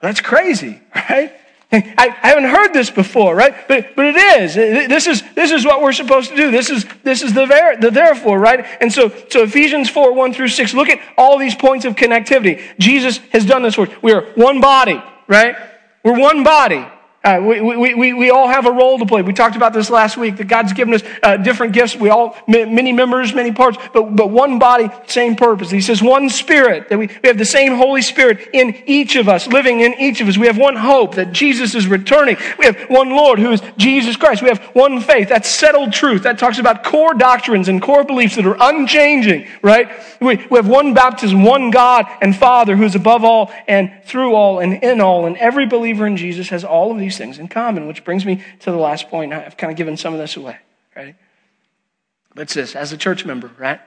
That's 0.00 0.20
crazy, 0.20 0.80
right? 0.94 1.32
I, 1.72 2.16
haven't 2.22 2.44
heard 2.44 2.72
this 2.72 2.90
before, 2.90 3.34
right? 3.34 3.66
But, 3.66 3.96
but 3.96 4.04
it 4.06 4.16
is. 4.16 4.54
This 4.54 5.06
is, 5.06 5.22
this 5.34 5.50
is 5.50 5.64
what 5.64 5.82
we're 5.82 5.92
supposed 5.92 6.30
to 6.30 6.36
do. 6.36 6.50
This 6.50 6.70
is, 6.70 6.84
this 7.02 7.22
is 7.22 7.32
the, 7.32 7.46
ver, 7.46 7.76
the 7.80 7.90
therefore, 7.90 8.38
right? 8.38 8.64
And 8.80 8.92
so, 8.92 9.12
so 9.28 9.42
Ephesians 9.42 9.90
4, 9.90 10.12
1 10.12 10.34
through 10.34 10.48
6, 10.48 10.74
look 10.74 10.88
at 10.88 11.00
all 11.18 11.38
these 11.38 11.54
points 11.54 11.84
of 11.84 11.96
connectivity. 11.96 12.62
Jesus 12.78 13.18
has 13.32 13.44
done 13.44 13.62
this 13.62 13.76
work. 13.76 13.90
We 14.02 14.12
are 14.12 14.22
one 14.34 14.60
body, 14.60 15.02
right? 15.26 15.56
We're 16.04 16.18
one 16.18 16.44
body. 16.44 16.86
Uh, 17.24 17.40
we, 17.42 17.60
we, 17.62 17.94
we, 17.94 18.12
we 18.12 18.28
all 18.28 18.46
have 18.48 18.66
a 18.66 18.70
role 18.70 18.98
to 18.98 19.06
play. 19.06 19.22
We 19.22 19.32
talked 19.32 19.56
about 19.56 19.72
this 19.72 19.88
last 19.88 20.18
week 20.18 20.36
that 20.36 20.46
God's 20.46 20.74
given 20.74 20.92
us 20.92 21.02
uh, 21.22 21.38
different 21.38 21.72
gifts. 21.72 21.96
We 21.96 22.10
all, 22.10 22.36
many 22.46 22.92
members, 22.92 23.32
many 23.32 23.50
parts, 23.50 23.78
but, 23.94 24.14
but 24.14 24.28
one 24.28 24.58
body, 24.58 24.90
same 25.06 25.34
purpose. 25.34 25.70
He 25.70 25.80
says 25.80 26.02
one 26.02 26.28
spirit, 26.28 26.90
that 26.90 26.98
we, 26.98 27.06
we 27.06 27.28
have 27.28 27.38
the 27.38 27.46
same 27.46 27.76
Holy 27.76 28.02
Spirit 28.02 28.50
in 28.52 28.76
each 28.84 29.16
of 29.16 29.30
us, 29.30 29.46
living 29.46 29.80
in 29.80 29.94
each 29.94 30.20
of 30.20 30.28
us. 30.28 30.36
We 30.36 30.48
have 30.48 30.58
one 30.58 30.76
hope 30.76 31.14
that 31.14 31.32
Jesus 31.32 31.74
is 31.74 31.86
returning. 31.86 32.36
We 32.58 32.66
have 32.66 32.78
one 32.90 33.08
Lord 33.08 33.38
who 33.38 33.52
is 33.52 33.62
Jesus 33.78 34.16
Christ. 34.16 34.42
We 34.42 34.48
have 34.48 34.62
one 34.74 35.00
faith. 35.00 35.30
That's 35.30 35.48
settled 35.48 35.94
truth. 35.94 36.24
That 36.24 36.38
talks 36.38 36.58
about 36.58 36.84
core 36.84 37.14
doctrines 37.14 37.68
and 37.68 37.80
core 37.80 38.04
beliefs 38.04 38.36
that 38.36 38.44
are 38.44 38.58
unchanging, 38.60 39.48
right? 39.62 39.90
We, 40.20 40.36
we 40.50 40.58
have 40.58 40.68
one 40.68 40.92
baptism, 40.92 41.42
one 41.42 41.70
God 41.70 42.06
and 42.20 42.36
Father 42.36 42.76
who 42.76 42.84
is 42.84 42.94
above 42.94 43.24
all 43.24 43.50
and 43.66 43.90
through 44.04 44.34
all 44.34 44.58
and 44.58 44.82
in 44.82 45.00
all. 45.00 45.24
And 45.24 45.38
every 45.38 45.64
believer 45.64 46.06
in 46.06 46.18
Jesus 46.18 46.50
has 46.50 46.64
all 46.64 46.92
of 46.92 46.98
these 46.98 47.13
these 47.14 47.18
things 47.18 47.38
in 47.38 47.48
common, 47.48 47.86
which 47.86 48.04
brings 48.04 48.24
me 48.24 48.42
to 48.60 48.70
the 48.70 48.76
last 48.76 49.08
point. 49.08 49.32
I've 49.32 49.56
kind 49.56 49.70
of 49.70 49.76
given 49.76 49.96
some 49.96 50.12
of 50.14 50.20
this 50.20 50.36
away, 50.36 50.58
right? 50.96 51.14
But 52.34 52.42
it's 52.42 52.54
this 52.54 52.74
as 52.74 52.92
a 52.92 52.96
church 52.96 53.24
member, 53.24 53.50
right? 53.58 53.80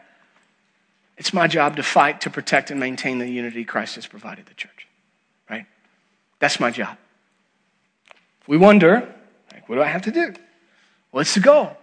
It's 1.17 1.33
my 1.33 1.47
job 1.47 1.75
to 1.77 1.83
fight 1.83 2.21
to 2.21 2.29
protect 2.29 2.71
and 2.71 2.79
maintain 2.79 3.17
the 3.19 3.27
unity 3.27 3.65
Christ 3.65 3.95
has 3.95 4.07
provided 4.07 4.45
the 4.45 4.53
church, 4.53 4.87
right? 5.49 5.65
That's 6.39 6.59
my 6.59 6.71
job. 6.71 6.97
We 8.47 8.57
wonder, 8.57 9.13
like, 9.51 9.67
what 9.67 9.75
do 9.75 9.81
I 9.81 9.87
have 9.87 10.03
to 10.03 10.11
do? 10.11 10.33
What's 11.11 11.33
the 11.33 11.41
goal? 11.41 11.75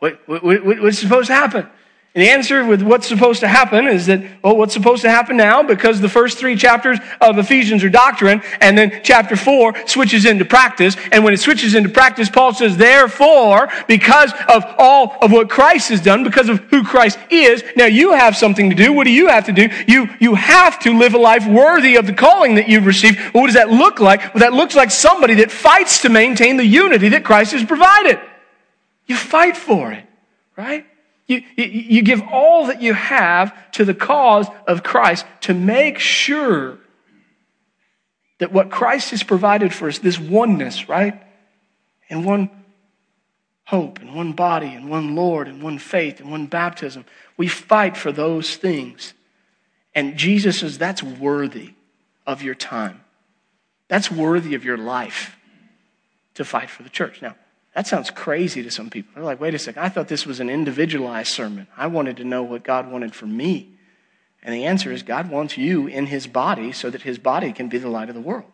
What, 0.00 0.20
what, 0.26 0.42
what, 0.42 0.64
what's 0.64 0.98
supposed 0.98 1.28
to 1.28 1.34
happen? 1.34 1.68
And 2.14 2.24
the 2.24 2.30
answer 2.30 2.64
with 2.64 2.82
what's 2.82 3.06
supposed 3.06 3.40
to 3.40 3.48
happen 3.48 3.86
is 3.86 4.06
that, 4.06 4.24
well, 4.42 4.56
what's 4.56 4.72
supposed 4.72 5.02
to 5.02 5.10
happen 5.10 5.36
now? 5.36 5.62
Because 5.62 6.00
the 6.00 6.08
first 6.08 6.38
three 6.38 6.56
chapters 6.56 6.98
of 7.20 7.38
Ephesians 7.38 7.84
are 7.84 7.90
doctrine, 7.90 8.42
and 8.60 8.76
then 8.76 9.02
chapter 9.04 9.36
four 9.36 9.74
switches 9.86 10.24
into 10.24 10.44
practice. 10.44 10.96
And 11.12 11.22
when 11.22 11.34
it 11.34 11.36
switches 11.38 11.74
into 11.74 11.90
practice, 11.90 12.28
Paul 12.30 12.54
says, 12.54 12.76
therefore, 12.76 13.68
because 13.86 14.32
of 14.48 14.64
all 14.78 15.16
of 15.20 15.30
what 15.30 15.50
Christ 15.50 15.90
has 15.90 16.00
done, 16.00 16.24
because 16.24 16.48
of 16.48 16.58
who 16.70 16.82
Christ 16.82 17.18
is, 17.30 17.62
now 17.76 17.84
you 17.84 18.14
have 18.14 18.36
something 18.36 18.70
to 18.70 18.74
do. 18.74 18.92
What 18.92 19.04
do 19.04 19.12
you 19.12 19.28
have 19.28 19.44
to 19.44 19.52
do? 19.52 19.68
You, 19.86 20.08
you 20.18 20.34
have 20.34 20.80
to 20.80 20.98
live 20.98 21.14
a 21.14 21.18
life 21.18 21.46
worthy 21.46 21.96
of 21.96 22.06
the 22.06 22.14
calling 22.14 22.54
that 22.54 22.68
you've 22.68 22.86
received. 22.86 23.18
Well, 23.32 23.42
what 23.42 23.48
does 23.48 23.54
that 23.56 23.70
look 23.70 24.00
like? 24.00 24.34
Well, 24.34 24.40
that 24.40 24.54
looks 24.54 24.74
like 24.74 24.90
somebody 24.90 25.34
that 25.34 25.52
fights 25.52 26.02
to 26.02 26.08
maintain 26.08 26.56
the 26.56 26.66
unity 26.66 27.10
that 27.10 27.22
Christ 27.22 27.52
has 27.52 27.64
provided. 27.64 28.18
You 29.06 29.14
fight 29.14 29.58
for 29.58 29.92
it, 29.92 30.04
right? 30.56 30.86
You, 31.28 31.42
you, 31.56 32.02
give 32.02 32.22
all 32.32 32.66
that 32.68 32.80
you 32.80 32.94
have 32.94 33.70
to 33.72 33.84
the 33.84 33.92
cause 33.92 34.46
of 34.66 34.82
Christ 34.82 35.26
to 35.42 35.52
make 35.52 35.98
sure 35.98 36.78
that 38.38 38.50
what 38.50 38.70
Christ 38.70 39.10
has 39.10 39.22
provided 39.22 39.74
for 39.74 39.88
us, 39.88 39.98
this 39.98 40.18
oneness, 40.18 40.88
right? 40.88 41.22
And 42.08 42.24
one 42.24 42.48
hope, 43.64 43.98
and 43.98 44.14
one 44.14 44.32
body, 44.32 44.68
and 44.68 44.88
one 44.88 45.14
Lord, 45.14 45.48
and 45.48 45.62
one 45.62 45.78
faith, 45.78 46.18
and 46.18 46.30
one 46.30 46.46
baptism. 46.46 47.04
We 47.36 47.46
fight 47.46 47.98
for 47.98 48.10
those 48.10 48.56
things. 48.56 49.12
And 49.94 50.16
Jesus 50.16 50.60
says 50.60 50.78
that's 50.78 51.02
worthy 51.02 51.74
of 52.26 52.42
your 52.42 52.54
time. 52.54 53.04
That's 53.88 54.10
worthy 54.10 54.54
of 54.54 54.64
your 54.64 54.78
life 54.78 55.36
to 56.34 56.44
fight 56.44 56.70
for 56.70 56.82
the 56.82 56.88
church. 56.88 57.20
Now, 57.20 57.34
that 57.78 57.86
sounds 57.86 58.10
crazy 58.10 58.64
to 58.64 58.72
some 58.72 58.90
people. 58.90 59.12
They're 59.14 59.22
like, 59.22 59.40
wait 59.40 59.54
a 59.54 59.58
second, 59.58 59.80
I 59.80 59.88
thought 59.88 60.08
this 60.08 60.26
was 60.26 60.40
an 60.40 60.50
individualized 60.50 61.28
sermon. 61.28 61.68
I 61.76 61.86
wanted 61.86 62.16
to 62.16 62.24
know 62.24 62.42
what 62.42 62.64
God 62.64 62.90
wanted 62.90 63.14
for 63.14 63.26
me. 63.26 63.68
And 64.42 64.52
the 64.52 64.64
answer 64.64 64.90
is 64.90 65.04
God 65.04 65.30
wants 65.30 65.56
you 65.56 65.86
in 65.86 66.06
his 66.06 66.26
body 66.26 66.72
so 66.72 66.90
that 66.90 67.02
his 67.02 67.20
body 67.20 67.52
can 67.52 67.68
be 67.68 67.78
the 67.78 67.88
light 67.88 68.08
of 68.08 68.16
the 68.16 68.20
world. 68.20 68.50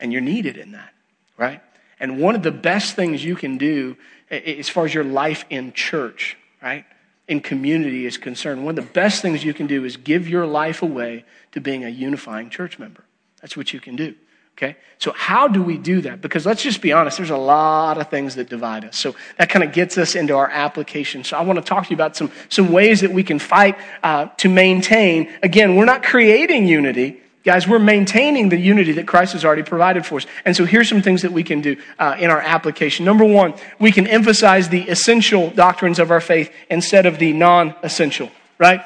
And 0.00 0.12
you're 0.12 0.20
needed 0.20 0.56
in 0.56 0.72
that, 0.72 0.92
right? 1.38 1.62
And 2.00 2.18
one 2.18 2.34
of 2.34 2.42
the 2.42 2.50
best 2.50 2.96
things 2.96 3.24
you 3.24 3.36
can 3.36 3.56
do 3.56 3.96
as 4.28 4.68
far 4.68 4.84
as 4.84 4.92
your 4.92 5.04
life 5.04 5.44
in 5.48 5.72
church, 5.72 6.36
right? 6.60 6.84
In 7.28 7.38
community 7.38 8.04
is 8.04 8.18
concerned, 8.18 8.64
one 8.64 8.76
of 8.76 8.84
the 8.84 8.90
best 8.90 9.22
things 9.22 9.44
you 9.44 9.54
can 9.54 9.68
do 9.68 9.84
is 9.84 9.96
give 9.96 10.28
your 10.28 10.44
life 10.44 10.82
away 10.82 11.24
to 11.52 11.60
being 11.60 11.84
a 11.84 11.88
unifying 11.88 12.50
church 12.50 12.80
member. 12.80 13.04
That's 13.40 13.56
what 13.56 13.72
you 13.72 13.78
can 13.78 13.94
do. 13.94 14.16
Okay? 14.56 14.76
So, 14.98 15.12
how 15.12 15.48
do 15.48 15.62
we 15.62 15.78
do 15.78 16.00
that? 16.02 16.20
Because 16.20 16.46
let's 16.46 16.62
just 16.62 16.80
be 16.80 16.92
honest, 16.92 17.16
there's 17.16 17.30
a 17.30 17.36
lot 17.36 17.98
of 17.98 18.08
things 18.08 18.36
that 18.36 18.48
divide 18.48 18.84
us. 18.84 18.98
So, 18.98 19.16
that 19.36 19.50
kind 19.50 19.64
of 19.64 19.72
gets 19.72 19.98
us 19.98 20.14
into 20.14 20.34
our 20.36 20.48
application. 20.48 21.24
So, 21.24 21.36
I 21.36 21.42
want 21.42 21.58
to 21.58 21.64
talk 21.64 21.84
to 21.84 21.90
you 21.90 21.96
about 21.96 22.16
some, 22.16 22.30
some 22.48 22.70
ways 22.70 23.00
that 23.00 23.10
we 23.10 23.24
can 23.24 23.40
fight 23.40 23.76
uh, 24.02 24.26
to 24.38 24.48
maintain. 24.48 25.32
Again, 25.42 25.74
we're 25.74 25.84
not 25.84 26.04
creating 26.04 26.66
unity. 26.66 27.20
Guys, 27.42 27.68
we're 27.68 27.80
maintaining 27.80 28.48
the 28.48 28.56
unity 28.56 28.92
that 28.92 29.06
Christ 29.06 29.34
has 29.34 29.44
already 29.44 29.64
provided 29.64 30.06
for 30.06 30.16
us. 30.16 30.26
And 30.46 30.56
so 30.56 30.64
here's 30.64 30.88
some 30.88 31.02
things 31.02 31.20
that 31.22 31.32
we 31.32 31.42
can 31.42 31.60
do 31.60 31.76
uh, 31.98 32.16
in 32.18 32.30
our 32.30 32.40
application. 32.40 33.04
Number 33.04 33.24
one, 33.24 33.52
we 33.78 33.92
can 33.92 34.06
emphasize 34.06 34.70
the 34.70 34.88
essential 34.88 35.50
doctrines 35.50 35.98
of 35.98 36.10
our 36.10 36.22
faith 36.22 36.50
instead 36.70 37.04
of 37.04 37.18
the 37.18 37.34
non 37.34 37.74
essential, 37.82 38.30
right? 38.58 38.80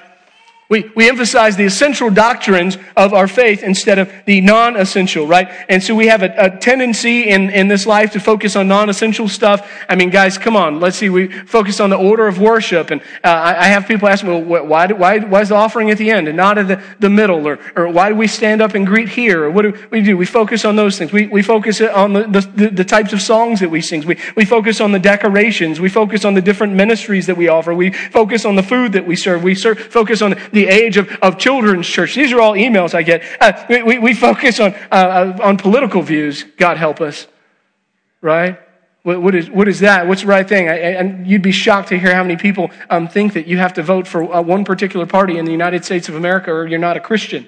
We, 0.70 0.90
we 0.94 1.09
emphasize 1.09 1.57
the 1.57 1.64
essential 1.64 2.11
doctrines 2.11 2.76
of 2.94 3.14
our 3.14 3.26
faith 3.26 3.62
instead 3.62 3.98
of 3.98 4.12
the 4.26 4.42
non 4.42 4.76
essential, 4.76 5.26
right? 5.26 5.48
And 5.70 5.83
so 5.83 5.94
we 5.94 6.09
have 6.09 6.22
a, 6.22 6.35
a, 6.37 6.59
tendency 6.59 7.31
in, 7.31 7.48
in 7.48 7.68
this 7.68 7.87
life 7.87 8.12
to 8.12 8.20
focus 8.20 8.54
on 8.54 8.68
non 8.68 8.90
essential 8.90 9.28
stuff. 9.28 9.66
I 9.88 9.94
mean, 9.94 10.11
guys, 10.11 10.37
come 10.37 10.57
on. 10.57 10.78
Let's 10.78 10.98
see. 10.98 11.09
We 11.09 11.28
focus 11.28 11.81
on 11.81 11.88
the 11.88 11.96
order 11.96 12.26
of 12.26 12.38
worship. 12.38 12.90
And 12.90 13.00
uh, 13.24 13.28
I, 13.28 13.61
I, 13.61 13.64
have 13.68 13.88
people 13.88 14.09
ask 14.09 14.22
me, 14.22 14.42
well, 14.42 14.66
why, 14.66 14.88
why, 14.88 15.20
why 15.20 15.40
is 15.40 15.48
the 15.48 15.54
offering 15.54 15.90
at 15.90 15.96
the 15.96 16.11
end 16.11 16.28
and 16.28 16.37
not 16.37 16.59
at 16.59 16.68
the, 16.68 16.83
the 17.00 17.09
middle? 17.09 17.48
Or, 17.48 17.59
or 17.74 17.88
why 17.88 18.11
do 18.11 18.14
we 18.14 18.26
stand 18.26 18.61
up 18.61 18.74
and 18.74 18.87
greet 18.87 19.09
here? 19.09 19.44
Or 19.44 19.50
what 19.50 19.62
do 19.62 19.87
we 19.90 20.02
do? 20.02 20.18
We 20.18 20.26
focus 20.26 20.66
on 20.66 20.76
those 20.76 20.98
things. 20.98 21.12
We, 21.12 21.28
we 21.28 21.42
focus 21.42 21.81
on 21.81 22.12
the, 22.12 22.46
the, 22.54 22.68
the 22.68 22.85
types 22.85 23.14
of 23.14 23.22
songs 23.22 23.61
that 23.61 23.70
we 23.70 23.81
sing. 23.81 24.07
We, 24.07 24.18
we 24.37 24.44
focus 24.44 24.83
on 24.83 24.92
the 24.92 24.98
decorations. 24.98 25.81
We 25.81 25.88
focus 25.88 26.26
on 26.26 26.35
the 26.35 26.42
different 26.42 26.74
ministries 26.74 27.24
that 27.24 27.38
we 27.38 27.48
offer. 27.48 27.72
We 27.72 27.92
focus 27.92 28.44
on 28.44 28.54
the 28.54 28.62
food 28.62 28.92
that 28.92 29.07
we 29.07 29.16
serve. 29.16 29.42
We 29.42 29.54
focus 29.54 30.20
on 30.20 30.37
the 30.52 30.58
age 30.66 30.97
of, 30.97 31.11
of 31.23 31.38
children's 31.38 31.87
church. 31.87 32.14
These 32.14 32.33
are 32.33 32.40
all 32.40 32.55
emails 32.55 32.94
I 32.94 33.03
get. 33.03 33.23
Uh, 33.40 33.53
we, 33.68 33.99
we 33.99 34.14
focus 34.14 34.61
on, 34.61 34.75
uh, 34.90 34.94
uh, 34.94 35.38
on 35.42 35.57
political 35.57 36.03
views. 36.03 36.44
God 36.57 36.77
help 36.77 37.01
us. 37.01 37.27
Right? 38.21 38.59
What, 39.03 39.23
what, 39.23 39.35
is, 39.35 39.49
what 39.49 39.68
is 39.68 39.81
that? 39.81 40.07
What's 40.07 40.23
the 40.23 40.27
right 40.27 40.49
thing? 40.49 40.68
I, 40.68 40.75
and 40.75 41.27
you'd 41.27 41.42
be 41.42 41.53
shocked 41.53 41.90
to 41.90 41.99
hear 41.99 42.14
how 42.14 42.23
many 42.23 42.37
people 42.37 42.71
um, 42.90 43.09
think 43.09 43.35
that 43.35 43.47
you 43.47 43.59
have 43.59 43.75
to 43.75 43.83
vote 43.83 44.07
for 44.07 44.35
uh, 44.35 44.42
one 44.42 44.64
particular 44.64 45.07
party 45.07 45.38
in 45.38 45.44
the 45.44 45.53
United 45.53 45.85
States 45.85 46.09
of 46.09 46.14
America 46.14 46.51
or 46.51 46.66
you're 46.66 46.79
not 46.79 46.97
a 46.97 47.01
Christian. 47.01 47.47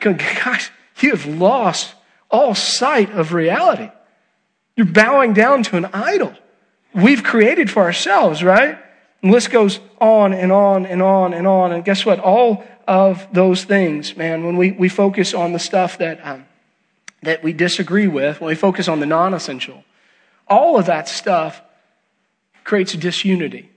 Gosh, 0.00 0.70
you 1.00 1.10
have 1.10 1.26
lost 1.26 1.94
all 2.30 2.54
sight 2.54 3.10
of 3.10 3.32
reality. 3.32 3.90
You're 4.76 4.86
bowing 4.86 5.34
down 5.34 5.62
to 5.64 5.76
an 5.76 5.86
idol 5.86 6.34
we've 6.94 7.22
created 7.22 7.70
for 7.70 7.82
ourselves, 7.82 8.42
right? 8.42 8.78
And 9.24 9.32
list 9.32 9.50
goes 9.50 9.80
on 10.02 10.34
and 10.34 10.52
on 10.52 10.84
and 10.84 11.00
on 11.00 11.32
and 11.32 11.46
on. 11.46 11.72
And 11.72 11.82
guess 11.82 12.04
what? 12.04 12.20
All 12.20 12.62
of 12.86 13.26
those 13.32 13.64
things, 13.64 14.18
man, 14.18 14.44
when 14.44 14.58
we, 14.58 14.72
we 14.72 14.90
focus 14.90 15.32
on 15.32 15.54
the 15.54 15.58
stuff 15.58 15.96
that, 15.96 16.20
um, 16.22 16.44
that 17.22 17.42
we 17.42 17.54
disagree 17.54 18.06
with, 18.06 18.42
when 18.42 18.48
we 18.48 18.54
focus 18.54 18.86
on 18.86 19.00
the 19.00 19.06
non 19.06 19.32
essential, 19.32 19.82
all 20.46 20.78
of 20.78 20.84
that 20.86 21.08
stuff 21.08 21.62
creates 22.64 22.92
disunity, 22.92 23.70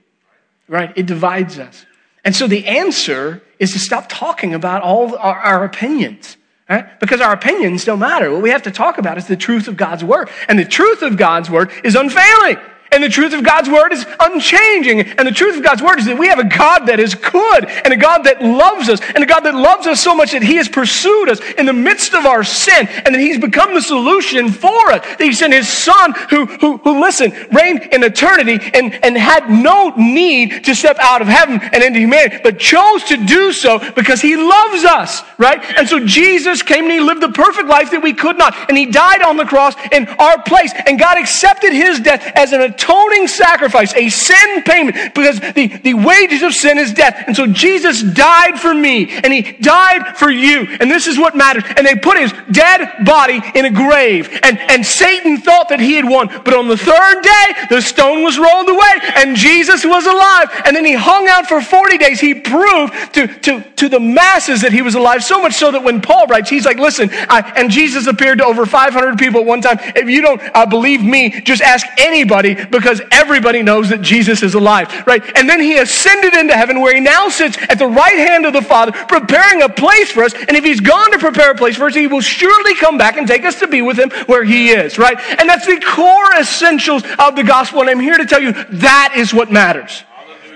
right? 0.68 0.92
It 0.96 1.06
divides 1.06 1.58
us. 1.58 1.86
And 2.26 2.36
so 2.36 2.46
the 2.46 2.66
answer 2.66 3.42
is 3.58 3.72
to 3.72 3.78
stop 3.78 4.04
talking 4.10 4.52
about 4.52 4.82
all 4.82 5.16
our, 5.16 5.38
our 5.38 5.64
opinions. 5.64 6.36
Right? 6.68 7.00
Because 7.00 7.22
our 7.22 7.32
opinions 7.32 7.86
don't 7.86 8.00
matter. 8.00 8.30
What 8.30 8.42
we 8.42 8.50
have 8.50 8.64
to 8.64 8.70
talk 8.70 8.98
about 8.98 9.16
is 9.16 9.26
the 9.26 9.36
truth 9.36 9.66
of 9.66 9.78
God's 9.78 10.04
word. 10.04 10.28
And 10.46 10.58
the 10.58 10.66
truth 10.66 11.00
of 11.00 11.16
God's 11.16 11.48
word 11.48 11.72
is 11.82 11.94
unfailing. 11.94 12.58
And 12.90 13.02
the 13.02 13.08
truth 13.08 13.34
of 13.34 13.44
God's 13.44 13.68
word 13.68 13.92
is 13.92 14.06
unchanging. 14.20 15.00
And 15.00 15.26
the 15.26 15.32
truth 15.32 15.56
of 15.56 15.62
God's 15.62 15.82
word 15.82 15.98
is 15.98 16.06
that 16.06 16.18
we 16.18 16.28
have 16.28 16.38
a 16.38 16.48
God 16.48 16.86
that 16.86 16.98
is 16.98 17.14
good 17.14 17.66
and 17.66 17.92
a 17.92 17.96
God 17.96 18.24
that 18.24 18.42
loves 18.42 18.88
us 18.88 19.00
and 19.14 19.22
a 19.22 19.26
God 19.26 19.40
that 19.40 19.54
loves 19.54 19.86
us 19.86 20.00
so 20.00 20.14
much 20.14 20.32
that 20.32 20.42
he 20.42 20.56
has 20.56 20.68
pursued 20.68 21.28
us 21.28 21.40
in 21.58 21.66
the 21.66 21.72
midst 21.72 22.14
of 22.14 22.24
our 22.24 22.42
sin 22.42 22.88
and 22.88 23.14
that 23.14 23.20
he's 23.20 23.38
become 23.38 23.74
the 23.74 23.82
solution 23.82 24.50
for 24.50 24.90
us. 24.90 25.04
That 25.16 25.20
he 25.20 25.32
sent 25.32 25.52
his 25.52 25.68
son 25.68 26.12
who, 26.30 26.46
who, 26.46 26.78
who 26.78 27.00
listen, 27.00 27.32
reigned 27.52 27.82
in 27.92 28.02
eternity 28.02 28.58
and, 28.74 28.94
and 29.04 29.16
had 29.16 29.50
no 29.50 29.90
need 29.96 30.64
to 30.64 30.74
step 30.74 30.96
out 31.00 31.20
of 31.20 31.28
heaven 31.28 31.60
and 31.60 31.82
into 31.82 32.00
humanity, 32.00 32.38
but 32.42 32.58
chose 32.58 33.04
to 33.04 33.16
do 33.16 33.52
so 33.52 33.78
because 33.92 34.20
he 34.20 34.36
loves 34.36 34.84
us, 34.84 35.22
right? 35.38 35.62
And 35.76 35.88
so 35.88 36.04
Jesus 36.04 36.62
came 36.62 36.84
and 36.84 36.92
he 36.92 37.00
lived 37.00 37.22
the 37.22 37.30
perfect 37.30 37.68
life 37.68 37.90
that 37.90 38.02
we 38.02 38.14
could 38.14 38.38
not. 38.38 38.54
And 38.68 38.76
he 38.76 38.86
died 38.86 39.22
on 39.22 39.36
the 39.36 39.44
cross 39.44 39.74
in 39.92 40.08
our 40.08 40.42
place. 40.42 40.72
And 40.86 40.98
God 40.98 41.18
accepted 41.18 41.72
his 41.72 42.00
death 42.00 42.32
as 42.34 42.52
an 42.52 42.62
atoning 42.78 43.26
sacrifice, 43.26 43.92
a 43.94 44.08
sin 44.08 44.62
payment, 44.62 45.14
because 45.14 45.40
the, 45.40 45.66
the 45.82 45.94
wages 45.94 46.42
of 46.42 46.54
sin 46.54 46.78
is 46.78 46.94
death. 46.94 47.24
And 47.26 47.34
so 47.34 47.46
Jesus 47.46 48.02
died 48.02 48.58
for 48.58 48.72
me, 48.72 49.10
and 49.10 49.32
he 49.32 49.42
died 49.42 50.16
for 50.16 50.30
you, 50.30 50.66
and 50.80 50.90
this 50.90 51.06
is 51.06 51.18
what 51.18 51.36
matters. 51.36 51.64
And 51.76 51.86
they 51.86 51.96
put 51.96 52.18
his 52.18 52.32
dead 52.52 53.04
body 53.04 53.40
in 53.54 53.64
a 53.64 53.70
grave, 53.70 54.28
and, 54.42 54.58
and 54.58 54.86
Satan 54.86 55.38
thought 55.38 55.68
that 55.70 55.80
he 55.80 55.94
had 55.94 56.08
won. 56.08 56.28
But 56.28 56.54
on 56.54 56.68
the 56.68 56.76
third 56.76 57.22
day, 57.22 57.66
the 57.68 57.82
stone 57.82 58.22
was 58.22 58.38
rolled 58.38 58.68
away, 58.68 58.94
and 59.16 59.36
Jesus 59.36 59.84
was 59.84 60.06
alive. 60.06 60.48
And 60.64 60.76
then 60.76 60.84
he 60.84 60.94
hung 60.94 61.28
out 61.28 61.46
for 61.46 61.60
40 61.60 61.98
days. 61.98 62.20
He 62.20 62.34
proved 62.34 63.14
to, 63.14 63.26
to, 63.26 63.60
to 63.76 63.88
the 63.88 64.00
masses 64.00 64.62
that 64.62 64.72
he 64.72 64.82
was 64.82 64.94
alive, 64.94 65.24
so 65.24 65.40
much 65.42 65.54
so 65.54 65.72
that 65.72 65.82
when 65.82 66.00
Paul 66.00 66.26
writes, 66.26 66.48
he's 66.48 66.64
like, 66.64 66.78
listen, 66.78 67.08
I, 67.12 67.52
and 67.56 67.70
Jesus 67.70 68.06
appeared 68.06 68.38
to 68.38 68.44
over 68.44 68.66
500 68.66 69.18
people 69.18 69.40
at 69.40 69.46
one 69.46 69.60
time. 69.60 69.78
If 69.96 70.08
you 70.08 70.22
don't 70.22 70.40
uh, 70.54 70.66
believe 70.66 71.02
me, 71.02 71.40
just 71.40 71.62
ask 71.62 71.86
anybody 71.98 72.54
because 72.70 73.00
everybody 73.10 73.62
knows 73.62 73.88
that 73.90 74.00
Jesus 74.00 74.42
is 74.42 74.54
alive, 74.54 75.06
right? 75.06 75.22
And 75.36 75.48
then 75.48 75.60
he 75.60 75.78
ascended 75.78 76.34
into 76.34 76.54
heaven 76.54 76.80
where 76.80 76.94
he 76.94 77.00
now 77.00 77.28
sits 77.28 77.56
at 77.68 77.78
the 77.78 77.86
right 77.86 78.16
hand 78.18 78.46
of 78.46 78.52
the 78.52 78.62
Father, 78.62 78.92
preparing 78.92 79.62
a 79.62 79.68
place 79.68 80.10
for 80.10 80.24
us. 80.24 80.34
And 80.34 80.56
if 80.56 80.64
he's 80.64 80.80
gone 80.80 81.10
to 81.12 81.18
prepare 81.18 81.50
a 81.50 81.54
place 81.54 81.76
for 81.76 81.86
us, 81.86 81.94
he 81.94 82.06
will 82.06 82.20
surely 82.20 82.74
come 82.74 82.98
back 82.98 83.16
and 83.16 83.26
take 83.26 83.44
us 83.44 83.58
to 83.60 83.66
be 83.66 83.82
with 83.82 83.98
him 83.98 84.10
where 84.26 84.44
he 84.44 84.70
is, 84.70 84.98
right? 84.98 85.18
And 85.38 85.48
that's 85.48 85.66
the 85.66 85.80
core 85.80 86.32
essentials 86.38 87.02
of 87.18 87.36
the 87.36 87.44
gospel. 87.44 87.80
And 87.80 87.90
I'm 87.90 88.00
here 88.00 88.18
to 88.18 88.26
tell 88.26 88.40
you 88.40 88.52
that 88.52 89.14
is 89.16 89.32
what 89.32 89.50
matters. 89.50 90.04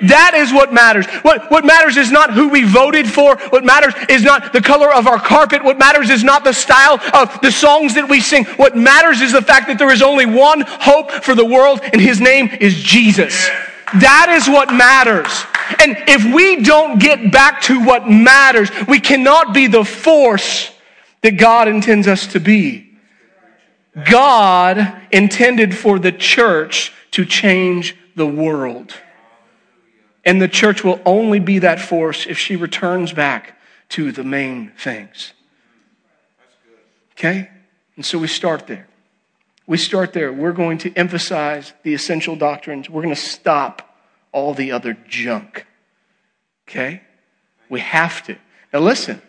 That 0.02 0.34
is 0.34 0.52
what 0.52 0.72
matters. 0.72 1.06
What, 1.22 1.50
what 1.50 1.64
matters 1.64 1.96
is 1.96 2.10
not 2.10 2.32
who 2.32 2.48
we 2.48 2.64
voted 2.64 3.08
for. 3.08 3.36
What 3.50 3.64
matters 3.64 3.94
is 4.08 4.22
not 4.22 4.52
the 4.52 4.60
color 4.60 4.92
of 4.92 5.06
our 5.06 5.18
carpet. 5.18 5.62
What 5.62 5.78
matters 5.78 6.10
is 6.10 6.24
not 6.24 6.42
the 6.42 6.52
style 6.52 7.00
of 7.14 7.40
the 7.40 7.52
songs 7.52 7.94
that 7.94 8.08
we 8.08 8.20
sing. 8.20 8.44
What 8.56 8.76
matters 8.76 9.20
is 9.20 9.32
the 9.32 9.42
fact 9.42 9.68
that 9.68 9.78
there 9.78 9.92
is 9.92 10.02
only 10.02 10.26
one 10.26 10.64
hope 10.66 11.10
for 11.10 11.34
the 11.34 11.44
world, 11.44 11.80
and 11.92 12.00
his 12.00 12.20
name 12.20 12.48
is 12.60 12.74
Jesus. 12.74 13.48
That 13.94 14.28
is 14.30 14.48
what 14.48 14.72
matters. 14.72 15.44
And 15.78 15.96
if 16.08 16.24
we 16.34 16.62
don't 16.62 16.98
get 16.98 17.30
back 17.30 17.60
to 17.62 17.84
what 17.84 18.08
matters, 18.08 18.70
we 18.88 18.98
cannot 18.98 19.54
be 19.54 19.66
the 19.66 19.84
force 19.84 20.72
that 21.20 21.32
God 21.32 21.68
intends 21.68 22.08
us 22.08 22.26
to 22.28 22.40
be. 22.40 22.90
God 24.10 25.00
intended 25.12 25.76
for 25.76 25.98
the 25.98 26.12
church 26.12 26.92
to 27.12 27.24
change 27.24 27.96
the 28.16 28.26
world. 28.26 28.94
And 30.24 30.40
the 30.40 30.48
church 30.48 30.84
will 30.84 31.00
only 31.04 31.40
be 31.40 31.58
that 31.60 31.80
force 31.80 32.26
if 32.26 32.38
she 32.38 32.56
returns 32.56 33.12
back 33.12 33.58
to 33.90 34.12
the 34.12 34.24
main 34.24 34.72
things. 34.78 35.32
Okay? 37.12 37.50
And 37.96 38.04
so 38.04 38.18
we 38.18 38.28
start 38.28 38.66
there. 38.66 38.88
We 39.66 39.76
start 39.76 40.12
there. 40.12 40.32
We're 40.32 40.52
going 40.52 40.78
to 40.78 40.92
emphasize 40.94 41.72
the 41.82 41.94
essential 41.94 42.36
doctrines. 42.36 42.88
We're 42.88 43.02
going 43.02 43.14
to 43.14 43.20
stop 43.20 43.96
all 44.32 44.54
the 44.54 44.72
other 44.72 44.96
junk. 45.08 45.66
Okay? 46.68 47.02
We 47.68 47.80
have 47.80 48.22
to. 48.24 48.36
Now 48.72 48.80
listen, 48.80 49.20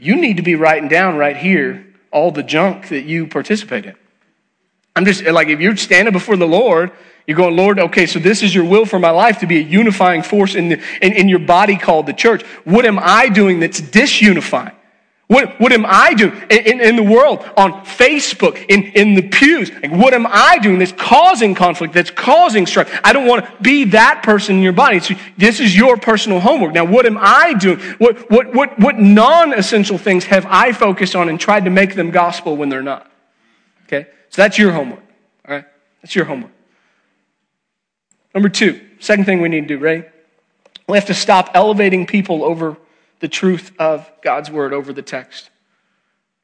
you 0.00 0.16
need 0.16 0.36
to 0.36 0.42
be 0.42 0.54
writing 0.54 0.88
down 0.88 1.16
right 1.16 1.36
here 1.36 1.86
all 2.10 2.30
the 2.30 2.42
junk 2.42 2.88
that 2.88 3.04
you 3.04 3.26
participate 3.26 3.86
in. 3.86 3.94
I'm 4.98 5.04
just 5.04 5.24
like, 5.24 5.48
if 5.48 5.60
you're 5.60 5.76
standing 5.76 6.12
before 6.12 6.36
the 6.36 6.46
Lord 6.46 6.92
you're 7.28 7.36
going, 7.36 7.56
Lord, 7.56 7.78
okay, 7.78 8.06
so 8.06 8.18
this 8.18 8.42
is 8.42 8.54
your 8.54 8.64
will 8.64 8.86
for 8.86 8.98
my 8.98 9.10
life 9.10 9.40
to 9.40 9.46
be 9.46 9.58
a 9.58 9.62
unifying 9.62 10.22
force 10.22 10.54
in, 10.54 10.70
the, 10.70 10.82
in, 11.02 11.12
in 11.12 11.28
your 11.28 11.40
body 11.40 11.76
called 11.76 12.06
the 12.06 12.14
church. 12.14 12.42
What 12.64 12.86
am 12.86 12.98
I 12.98 13.28
doing 13.28 13.60
that's 13.60 13.82
disunifying? 13.82 14.72
What, 15.26 15.60
what 15.60 15.72
am 15.72 15.84
I 15.86 16.14
doing 16.14 16.32
in, 16.48 16.58
in, 16.58 16.80
in, 16.80 16.96
the 16.96 17.02
world, 17.02 17.46
on 17.54 17.84
Facebook, 17.84 18.64
in, 18.70 18.84
in 18.94 19.14
the 19.14 19.28
pews? 19.28 19.70
Like, 19.70 19.90
what 19.90 20.14
am 20.14 20.26
I 20.26 20.58
doing 20.58 20.78
that's 20.78 20.92
causing 20.92 21.54
conflict, 21.54 21.92
that's 21.92 22.10
causing 22.10 22.64
strife? 22.64 22.98
I 23.04 23.12
don't 23.12 23.26
want 23.26 23.44
to 23.44 23.52
be 23.60 23.84
that 23.84 24.22
person 24.22 24.56
in 24.56 24.62
your 24.62 24.72
body. 24.72 24.98
So 25.00 25.14
this 25.36 25.60
is 25.60 25.76
your 25.76 25.98
personal 25.98 26.40
homework. 26.40 26.72
Now, 26.72 26.86
what 26.86 27.04
am 27.04 27.18
I 27.20 27.52
doing? 27.52 27.78
What, 27.98 28.30
what, 28.30 28.54
what, 28.54 28.78
what 28.78 28.98
non 28.98 29.52
essential 29.52 29.98
things 29.98 30.24
have 30.24 30.46
I 30.48 30.72
focused 30.72 31.14
on 31.14 31.28
and 31.28 31.38
tried 31.38 31.66
to 31.66 31.70
make 31.70 31.94
them 31.94 32.10
gospel 32.10 32.56
when 32.56 32.70
they're 32.70 32.82
not? 32.82 33.06
Okay? 33.84 34.06
So 34.30 34.42
that's 34.42 34.58
your 34.58 34.72
homework. 34.72 35.02
All 35.46 35.54
right? 35.54 35.64
That's 36.02 36.14
your 36.14 36.24
homework. 36.24 36.52
Number 38.34 38.48
two, 38.48 38.80
second 39.00 39.24
thing 39.24 39.40
we 39.40 39.48
need 39.48 39.68
to 39.68 39.76
do, 39.76 39.78
right? 39.78 40.10
We 40.88 40.96
have 40.96 41.06
to 41.06 41.14
stop 41.14 41.50
elevating 41.54 42.06
people 42.06 42.44
over 42.44 42.76
the 43.20 43.28
truth 43.28 43.72
of 43.78 44.10
God's 44.22 44.50
word, 44.50 44.72
over 44.72 44.92
the 44.92 45.02
text. 45.02 45.50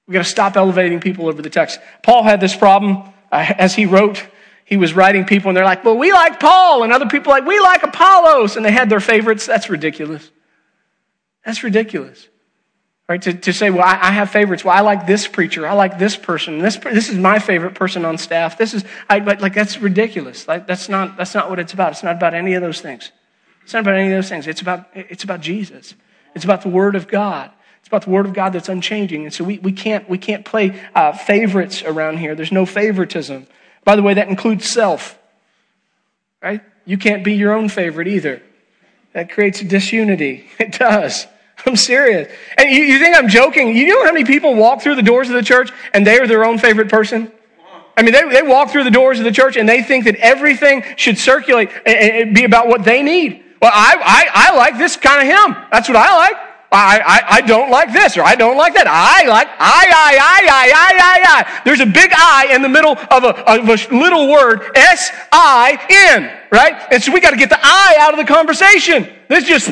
We've 0.07 0.15
got 0.15 0.25
to 0.25 0.31
stop 0.31 0.57
elevating 0.57 1.01
people 1.01 1.29
over 1.29 1.41
the 1.41 1.51
text. 1.51 1.79
Paul 2.03 2.25
had 2.25 2.41
this 2.41 2.55
problem 2.55 3.13
uh, 3.33 3.55
as 3.57 3.75
he 3.75 3.87
wrote. 3.87 4.27
He 4.65 4.77
was 4.77 4.95
writing 4.95 5.25
people, 5.25 5.51
and 5.51 5.57
they're 5.57 5.65
like, 5.65 5.85
well, 5.85 5.97
we 5.97 6.13
like 6.13 6.41
Paul. 6.41 6.83
And 6.83 6.93
other 6.93 7.07
people 7.07 7.31
like, 7.31 7.47
we 7.47 7.61
like 7.61 7.83
Apollos. 7.83 8.57
And 8.57 8.65
they 8.65 8.73
had 8.73 8.91
their 8.91 9.01
favorites. 9.01 9.47
That's 9.47 9.71
ridiculous. 9.71 10.31
That's 11.45 11.63
ridiculous. 11.63 12.29
Right? 13.07 13.21
To, 13.21 13.35
to 13.35 13.53
say, 13.53 13.69
well, 13.69 13.83
I, 13.83 13.99
I, 14.01 14.11
have 14.13 14.31
favorites. 14.31 14.65
Well, 14.65 14.75
I 14.75 14.81
like 14.81 15.07
this 15.07 15.29
preacher. 15.29 15.67
I 15.67 15.75
like 15.75 15.99
this 15.99 16.17
person. 16.17 16.59
This, 16.59 16.77
this 16.79 17.11
is 17.11 17.19
my 17.19 17.39
favorite 17.39 17.75
person 17.75 18.07
on 18.07 18.17
staff. 18.17 18.57
This 18.57 18.73
is, 18.73 18.83
I, 19.11 19.19
like, 19.19 19.53
that's 19.53 19.79
ridiculous. 19.79 20.49
Like, 20.49 20.67
that's 20.67 20.89
not, 20.89 21.19
that's 21.19 21.35
not 21.35 21.51
what 21.51 21.59
it's 21.59 21.75
about. 21.75 21.93
It's 21.93 22.03
not 22.03 22.17
about 22.17 22.33
any 22.33 22.55
of 22.55 22.63
those 22.63 22.81
things. 22.81 23.13
It's 23.63 23.75
not 23.75 23.81
about 23.81 23.97
any 23.97 24.11
of 24.11 24.17
those 24.17 24.31
things. 24.31 24.47
It's 24.47 24.63
about, 24.63 24.89
it's 24.95 25.23
about 25.23 25.43
Jesus. 25.43 25.95
It's 26.35 26.47
about 26.47 26.63
the 26.63 26.71
Word 26.71 26.97
of 26.97 27.07
God. 27.07 27.51
It's 27.81 27.89
about 27.89 28.05
the 28.05 28.11
Word 28.11 28.25
of 28.25 28.33
God 28.33 28.55
that's 28.55 28.71
unchanging. 28.71 29.25
And 29.25 29.35
so 29.35 29.45
we, 29.45 29.59
we 29.59 29.73
can't, 29.73 30.09
we 30.09 30.17
can't 30.17 30.47
play 30.47 30.81
uh, 30.95 31.13
favorites 31.13 31.83
around 31.83 32.17
here. 32.19 32.35
There's 32.35 32.53
no 32.53 32.65
favoritism. 32.65 33.47
By 33.85 33.97
the 33.97 34.03
way, 34.03 34.15
that 34.15 34.29
includes 34.29 34.67
self. 34.67 35.19
Right? 36.43 36.63
You 36.87 36.97
can't 36.97 37.23
be 37.23 37.35
your 37.35 37.53
own 37.53 37.69
favorite 37.69 38.09
either. 38.09 38.43
That 39.13 39.31
creates 39.31 39.61
disunity. 39.61 40.49
It 40.59 40.73
does. 40.73 41.27
I'm 41.67 41.77
serious. 41.77 42.33
And 42.59 42.71
you, 42.71 42.83
you, 42.83 42.99
think 42.99 43.17
I'm 43.17 43.29
joking? 43.29 43.75
You 43.77 43.87
know 43.87 44.05
how 44.05 44.13
many 44.13 44.25
people 44.25 44.55
walk 44.55 44.83
through 44.83 44.97
the 44.97 45.03
doors 45.03 45.29
of 45.29 45.35
the 45.35 45.43
church 45.43 45.71
and 45.93 46.07
they 46.07 46.19
are 46.19 46.27
their 46.27 46.45
own 46.45 46.59
favorite 46.59 46.89
person? 46.89 47.33
I 47.97 48.03
mean, 48.03 48.13
they, 48.13 48.29
they 48.29 48.43
walk 48.43 48.71
through 48.71 48.85
the 48.85 48.91
doors 48.91 49.19
of 49.19 49.25
the 49.25 49.33
church 49.33 49.57
and 49.57 49.69
they 49.69 49.83
think 49.83 50.05
that 50.05 50.17
everything 50.17 50.85
should 50.97 51.17
circulate 51.17 51.71
and, 51.87 52.35
be 52.35 52.45
about 52.45 52.67
what 52.67 52.85
they 52.85 53.03
need. 53.03 53.43
Well, 53.63 53.71
I, 53.73 53.97
I, 54.05 54.51
I 54.51 54.57
like 54.57 54.79
this 54.79 54.97
kind 54.97 55.23
of 55.23 55.29
hymn. 55.29 55.57
That's 55.71 55.89
what 55.89 55.97
I 55.97 56.17
like. 56.17 56.37
I, 56.73 56.99
I, 56.99 57.37
I 57.37 57.41
don't 57.43 57.71
like 57.71 57.93
this 57.93 58.17
or 58.17 58.23
I 58.23 58.35
don't 58.35 58.57
like 58.57 58.75
that. 58.75 58.89
I 58.89 59.29
like 59.29 59.47
I, 59.47 59.87
I, 59.95 60.19
I, 60.21 60.47
I, 60.51 60.73
I, 60.75 60.99
I, 60.99 61.59
I. 61.59 61.63
There's 61.65 61.79
a 61.79 61.87
big 61.87 62.11
I 62.13 62.49
in 62.53 62.63
the 62.63 62.69
middle 62.69 62.99
of 63.11 63.23
a, 63.23 63.29
of 63.49 63.69
a 63.69 63.97
little 63.97 64.29
word, 64.29 64.73
S 64.75 65.13
I 65.31 65.79
N, 65.89 66.37
right? 66.51 66.75
And 66.91 67.01
so 67.01 67.13
we 67.13 67.21
got 67.21 67.31
to 67.31 67.37
get 67.37 67.49
the 67.49 67.61
I 67.63 67.97
out 68.01 68.13
of 68.13 68.19
the 68.19 68.25
conversation. 68.25 69.09
This 69.29 69.45
just 69.45 69.71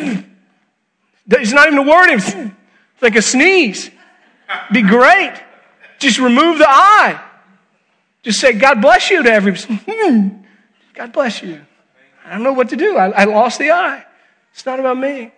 it's 1.29 1.53
not 1.53 1.67
even 1.67 1.79
a 1.79 1.89
word. 1.89 2.11
It's 2.11 2.35
like 3.01 3.17
a 3.17 3.23
sneeze. 3.23 3.91
Be 4.73 4.83
great. 4.83 5.35
Just 5.99 6.19
remove 6.19 6.59
the 6.59 6.69
I. 6.69 7.23
Just 8.23 8.41
say, 8.41 8.53
God 8.53 8.81
bless 8.81 9.11
you 9.11 9.23
to 9.23 9.31
everybody. 9.31 9.81
Hmm. 9.89 10.29
God 10.95 11.13
bless 11.13 11.43
you. 11.43 11.61
I 12.25 12.33
don't 12.33 12.43
know 12.43 12.53
what 12.53 12.69
to 12.69 12.77
do. 12.77 12.97
I, 12.97 13.11
I 13.11 13.25
lost 13.25 13.59
the 13.59 13.71
I. 13.71 14.05
It's 14.53 14.67
not 14.67 14.79
about 14.79 14.99
me. 14.99 15.33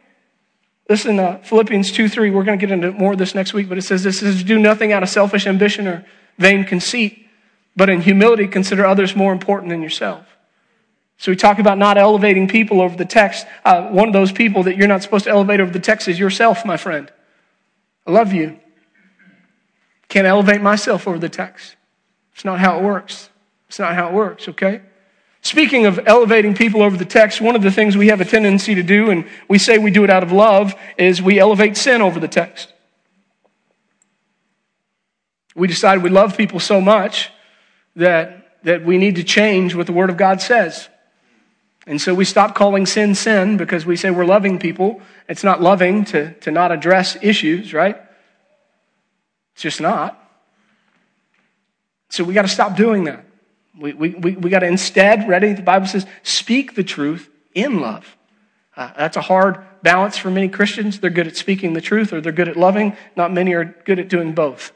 Listen, 0.89 1.19
uh, 1.19 1.39
Philippians 1.39 1.93
2 1.93 2.09
3, 2.09 2.31
we're 2.31 2.45
going 2.45 2.59
to 2.59 2.67
get 2.67 2.73
into 2.73 2.93
more 2.93 3.13
of 3.13 3.19
this 3.19 3.35
next 3.35 3.55
week, 3.55 3.69
but 3.69 3.79
it 3.79 3.83
says 3.83 4.03
this 4.03 4.23
is 4.23 4.45
do 4.45 4.59
nothing 4.59 4.93
out 4.93 5.03
of 5.03 5.09
selfish 5.09 5.47
ambition 5.47 5.87
or 5.87 6.05
vain 6.39 6.65
conceit, 6.65 7.27
but 7.75 7.89
in 7.89 8.03
humility 8.03 8.47
consider 8.47 8.85
others 8.85 9.17
more 9.17 9.33
important 9.33 9.71
than 9.71 9.81
yourself. 9.81 10.27
So 11.19 11.33
we 11.33 11.37
talk 11.37 11.59
about 11.59 11.79
not 11.79 11.97
elevating 11.97 12.49
people 12.49 12.81
over 12.81 12.97
the 12.97 13.05
text. 13.05 13.47
Uh, 13.65 13.89
one 13.89 14.09
of 14.09 14.13
those 14.13 14.33
people 14.33 14.65
that 14.65 14.77
you're 14.77 14.89
not 14.89 15.03
supposed 15.03 15.25
to 15.25 15.31
elevate 15.31 15.61
over 15.61 15.71
the 15.71 15.81
text 15.81 16.09
is 16.09 16.19
yourself, 16.19 16.65
my 16.65 16.77
friend. 16.77 17.11
I 18.07 18.11
love 18.11 18.33
you. 18.33 18.59
Can't 20.09 20.27
elevate 20.27 20.61
myself 20.61 21.09
over 21.09 21.19
the 21.19 21.29
text. 21.29 21.77
It's 22.35 22.45
not 22.45 22.59
how 22.59 22.79
it 22.79 22.83
works. 22.83 23.31
It's 23.69 23.79
not 23.79 23.95
how 23.95 24.09
it 24.09 24.13
works, 24.13 24.49
okay? 24.49 24.83
Speaking 25.41 25.87
of 25.87 26.01
elevating 26.07 26.55
people 26.55 26.83
over 26.83 26.97
the 26.97 27.05
text, 27.05 27.41
one 27.41 27.55
of 27.55 27.63
the 27.63 27.71
things 27.71 27.97
we 27.97 28.09
have 28.09 28.21
a 28.21 28.25
tendency 28.25 28.75
to 28.75 28.83
do, 28.83 29.11
and 29.11 29.27
we 29.49 29.59
say 29.59 29.79
we 29.79 29.91
do 29.91 30.05
it 30.05 30.11
out 30.11 30.23
of 30.23 30.33
love, 30.33 30.75
is 30.97 31.21
we 31.21 31.39
elevate 31.39 31.77
sin 31.77 32.01
over 32.01 32.19
the 32.19 32.29
text. 32.29 32.73
We 35.55 35.69
decide 35.69 36.03
we 36.03 36.11
love 36.11 36.37
people 36.37 36.61
so 36.61 36.81
much 36.81 37.31
that, 37.97 38.59
that 38.65 38.85
we 38.85 38.99
need 38.99 39.17
to 39.17 39.25
change 39.25 39.75
what 39.75 39.87
the 39.87 39.93
Word 39.93 40.11
of 40.11 40.17
God 40.17 40.41
says. 40.41 40.89
And 41.87 42.01
so 42.01 42.15
we 42.15 42.25
stop 42.25 42.55
calling 42.55 42.87
sin 42.87 43.15
sin 43.15 43.57
because 43.57 43.85
we 43.85 43.97
say 43.97 44.11
we're 44.11 44.25
loving 44.25 44.59
people. 44.59 45.03
It's 45.29 45.45
not 45.45 45.61
loving 45.61 46.05
to, 46.07 46.33
to 46.41 46.51
not 46.51 46.73
address 46.73 47.17
issues, 47.21 47.75
right? 47.75 48.01
It's 49.55 49.63
just 49.63 49.81
not. 49.81 50.21
So 52.09 52.25
we 52.25 52.33
got 52.33 52.43
to 52.43 52.49
stop 52.49 52.77
doing 52.77 53.05
that. 53.05 53.25
We, 53.79 53.93
we, 53.93 54.11
we, 54.11 54.33
we 54.33 54.51
got 54.51 54.61
to 54.61 54.67
instead, 54.67 55.29
ready? 55.29 55.53
The 55.53 55.63
Bible 55.63 55.87
says, 55.87 56.07
speak 56.23 56.75
the 56.75 56.85
truth 56.85 57.29
in 57.55 57.81
love. 57.81 58.17
Uh, 58.77 58.93
that's 58.97 59.17
a 59.17 59.21
hard 59.21 59.59
balance 59.83 60.17
for 60.17 60.31
many 60.31 60.49
Christians. 60.49 61.01
They're 61.01 61.11
good 61.11 61.27
at 61.27 61.37
speaking 61.37 61.75
the 61.75 61.81
truth 61.81 62.13
or 62.13 62.21
they're 62.21 62.33
good 62.33 62.49
at 62.49 62.57
loving. 62.57 62.97
Not 63.17 63.33
many 63.33 63.53
are 63.53 63.65
good 63.65 63.99
at 63.99 64.09
doing 64.09 64.33
both. 64.33 64.73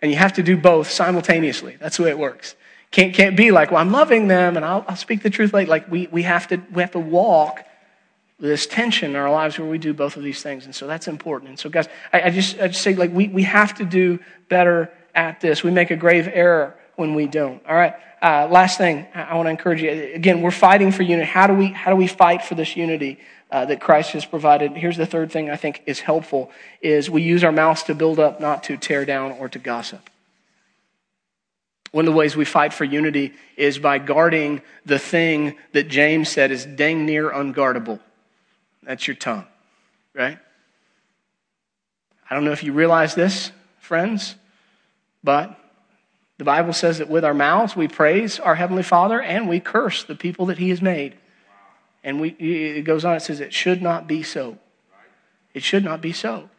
And 0.00 0.10
you 0.10 0.16
have 0.18 0.34
to 0.34 0.42
do 0.42 0.56
both 0.56 0.90
simultaneously. 0.90 1.76
That's 1.78 1.98
the 1.98 2.04
way 2.04 2.10
it 2.10 2.18
works. 2.18 2.54
Can't, 2.96 3.12
can't 3.12 3.36
be 3.36 3.50
like, 3.50 3.70
well, 3.72 3.82
I'm 3.82 3.92
loving 3.92 4.26
them 4.26 4.56
and 4.56 4.64
I'll, 4.64 4.82
I'll 4.88 4.96
speak 4.96 5.22
the 5.22 5.28
truth 5.28 5.52
late. 5.52 5.68
Like 5.68 5.86
we, 5.90 6.06
we, 6.06 6.22
have 6.22 6.48
to, 6.48 6.56
we 6.72 6.80
have 6.80 6.92
to 6.92 6.98
walk 6.98 7.62
this 8.40 8.66
tension 8.66 9.10
in 9.10 9.16
our 9.16 9.30
lives 9.30 9.58
where 9.58 9.68
we 9.68 9.76
do 9.76 9.92
both 9.92 10.16
of 10.16 10.22
these 10.22 10.42
things. 10.42 10.64
And 10.64 10.74
so 10.74 10.86
that's 10.86 11.06
important. 11.06 11.50
And 11.50 11.58
so, 11.58 11.68
guys, 11.68 11.88
I, 12.10 12.22
I, 12.22 12.30
just, 12.30 12.58
I 12.58 12.68
just 12.68 12.80
say, 12.80 12.94
like, 12.94 13.12
we, 13.12 13.28
we 13.28 13.42
have 13.42 13.74
to 13.74 13.84
do 13.84 14.18
better 14.48 14.90
at 15.14 15.42
this. 15.42 15.62
We 15.62 15.72
make 15.72 15.90
a 15.90 15.96
grave 15.96 16.26
error 16.32 16.74
when 16.94 17.14
we 17.14 17.26
don't. 17.26 17.60
All 17.66 17.76
right. 17.76 17.92
Uh, 18.22 18.48
last 18.50 18.78
thing 18.78 19.06
I 19.14 19.34
want 19.36 19.48
to 19.48 19.50
encourage 19.50 19.82
you. 19.82 19.90
Again, 19.90 20.40
we're 20.40 20.50
fighting 20.50 20.90
for 20.90 21.02
unity. 21.02 21.28
How 21.28 21.46
do 21.46 21.52
we, 21.52 21.66
how 21.66 21.90
do 21.90 21.98
we 21.98 22.06
fight 22.06 22.46
for 22.46 22.54
this 22.54 22.78
unity 22.78 23.18
uh, 23.50 23.66
that 23.66 23.78
Christ 23.78 24.12
has 24.12 24.24
provided? 24.24 24.72
Here's 24.72 24.96
the 24.96 25.04
third 25.04 25.30
thing 25.30 25.50
I 25.50 25.56
think 25.56 25.82
is 25.84 26.00
helpful 26.00 26.50
is 26.80 27.10
we 27.10 27.20
use 27.20 27.44
our 27.44 27.52
mouths 27.52 27.82
to 27.82 27.94
build 27.94 28.18
up, 28.18 28.40
not 28.40 28.62
to 28.64 28.78
tear 28.78 29.04
down 29.04 29.32
or 29.32 29.50
to 29.50 29.58
gossip. 29.58 30.08
One 31.92 32.06
of 32.06 32.12
the 32.12 32.18
ways 32.18 32.36
we 32.36 32.44
fight 32.44 32.72
for 32.72 32.84
unity 32.84 33.34
is 33.56 33.78
by 33.78 33.98
guarding 33.98 34.62
the 34.84 34.98
thing 34.98 35.56
that 35.72 35.88
James 35.88 36.28
said 36.28 36.50
is 36.50 36.66
dang 36.66 37.06
near 37.06 37.30
unguardable. 37.30 38.00
That's 38.82 39.06
your 39.06 39.16
tongue, 39.16 39.46
right? 40.14 40.38
I 42.28 42.34
don't 42.34 42.44
know 42.44 42.52
if 42.52 42.64
you 42.64 42.72
realize 42.72 43.14
this, 43.14 43.52
friends, 43.78 44.34
but 45.22 45.58
the 46.38 46.44
Bible 46.44 46.72
says 46.72 46.98
that 46.98 47.08
with 47.08 47.24
our 47.24 47.34
mouths 47.34 47.76
we 47.76 47.88
praise 47.88 48.38
our 48.38 48.54
Heavenly 48.54 48.82
Father 48.82 49.20
and 49.20 49.48
we 49.48 49.60
curse 49.60 50.04
the 50.04 50.14
people 50.14 50.46
that 50.46 50.58
He 50.58 50.70
has 50.70 50.82
made. 50.82 51.16
And 52.04 52.20
we, 52.20 52.30
it 52.30 52.82
goes 52.82 53.04
on, 53.04 53.16
it 53.16 53.20
says 53.20 53.40
it 53.40 53.52
should 53.52 53.82
not 53.82 54.06
be 54.06 54.22
so. 54.22 54.58
It 55.54 55.62
should 55.62 55.84
not 55.84 56.00
be 56.00 56.12
so. 56.12 56.50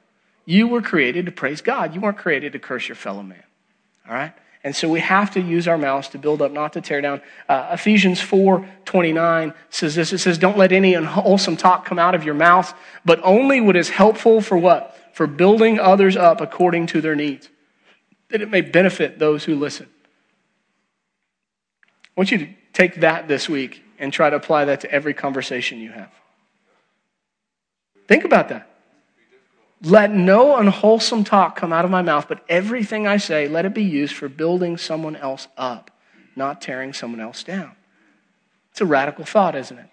You 0.45 0.67
were 0.67 0.81
created 0.81 1.25
to 1.27 1.31
praise 1.31 1.61
God. 1.61 1.93
You 1.93 2.01
weren't 2.01 2.17
created 2.17 2.53
to 2.53 2.59
curse 2.59 2.87
your 2.87 2.95
fellow 2.95 3.21
man. 3.21 3.43
All 4.07 4.13
right? 4.13 4.33
And 4.67 4.75
so 4.75 4.89
we 4.89 4.99
have 4.99 5.31
to 5.31 5.39
use 5.39 5.65
our 5.65 5.77
mouths 5.77 6.09
to 6.09 6.17
build 6.17 6.41
up, 6.41 6.51
not 6.51 6.73
to 6.73 6.81
tear 6.81 6.99
down. 6.99 7.21
Uh, 7.47 7.69
Ephesians 7.71 8.19
4 8.19 8.67
29 8.83 9.53
says 9.69 9.95
this 9.95 10.11
it 10.11 10.17
says, 10.17 10.37
Don't 10.37 10.57
let 10.57 10.73
any 10.73 10.93
unwholesome 10.93 11.55
talk 11.55 11.85
come 11.85 11.97
out 11.97 12.13
of 12.13 12.25
your 12.25 12.33
mouth, 12.33 12.73
but 13.05 13.21
only 13.23 13.61
what 13.61 13.77
is 13.77 13.87
helpful 13.87 14.41
for 14.41 14.57
what? 14.57 14.93
For 15.13 15.25
building 15.25 15.79
others 15.79 16.17
up 16.17 16.41
according 16.41 16.87
to 16.87 16.99
their 16.99 17.15
needs 17.15 17.47
that 18.27 18.41
it 18.41 18.49
may 18.49 18.59
benefit 18.59 19.19
those 19.19 19.45
who 19.45 19.55
listen. 19.55 19.87
I 22.03 22.19
want 22.19 22.31
you 22.31 22.39
to 22.39 22.47
take 22.73 22.95
that 22.95 23.29
this 23.29 23.47
week 23.47 23.85
and 23.99 24.11
try 24.11 24.29
to 24.29 24.35
apply 24.35 24.65
that 24.65 24.81
to 24.81 24.91
every 24.91 25.13
conversation 25.13 25.79
you 25.79 25.91
have. 25.91 26.11
Think 28.09 28.25
about 28.25 28.49
that. 28.49 28.66
Let 29.83 30.11
no 30.11 30.57
unwholesome 30.57 31.23
talk 31.23 31.55
come 31.55 31.71
out 31.71 31.85
of 31.85 31.91
my 31.91 32.01
mouth, 32.01 32.27
but 32.27 32.43
everything 32.49 33.05
I 33.05 33.17
say, 33.17 33.47
let 33.47 33.65
it 33.65 33.73
be 33.73 33.83
used 33.83 34.15
for 34.15 34.27
building 34.27 34.77
someone 34.77 35.15
else 35.15 35.47
up, 35.55 35.91
not 36.35 36.61
tearing 36.61 36.93
someone 36.93 37.21
else 37.21 37.43
down. 37.43 37.73
It's 38.71 38.81
a 38.81 38.85
radical 38.85 39.23
thought, 39.23 39.55
isn't 39.55 39.77
it? 39.77 39.89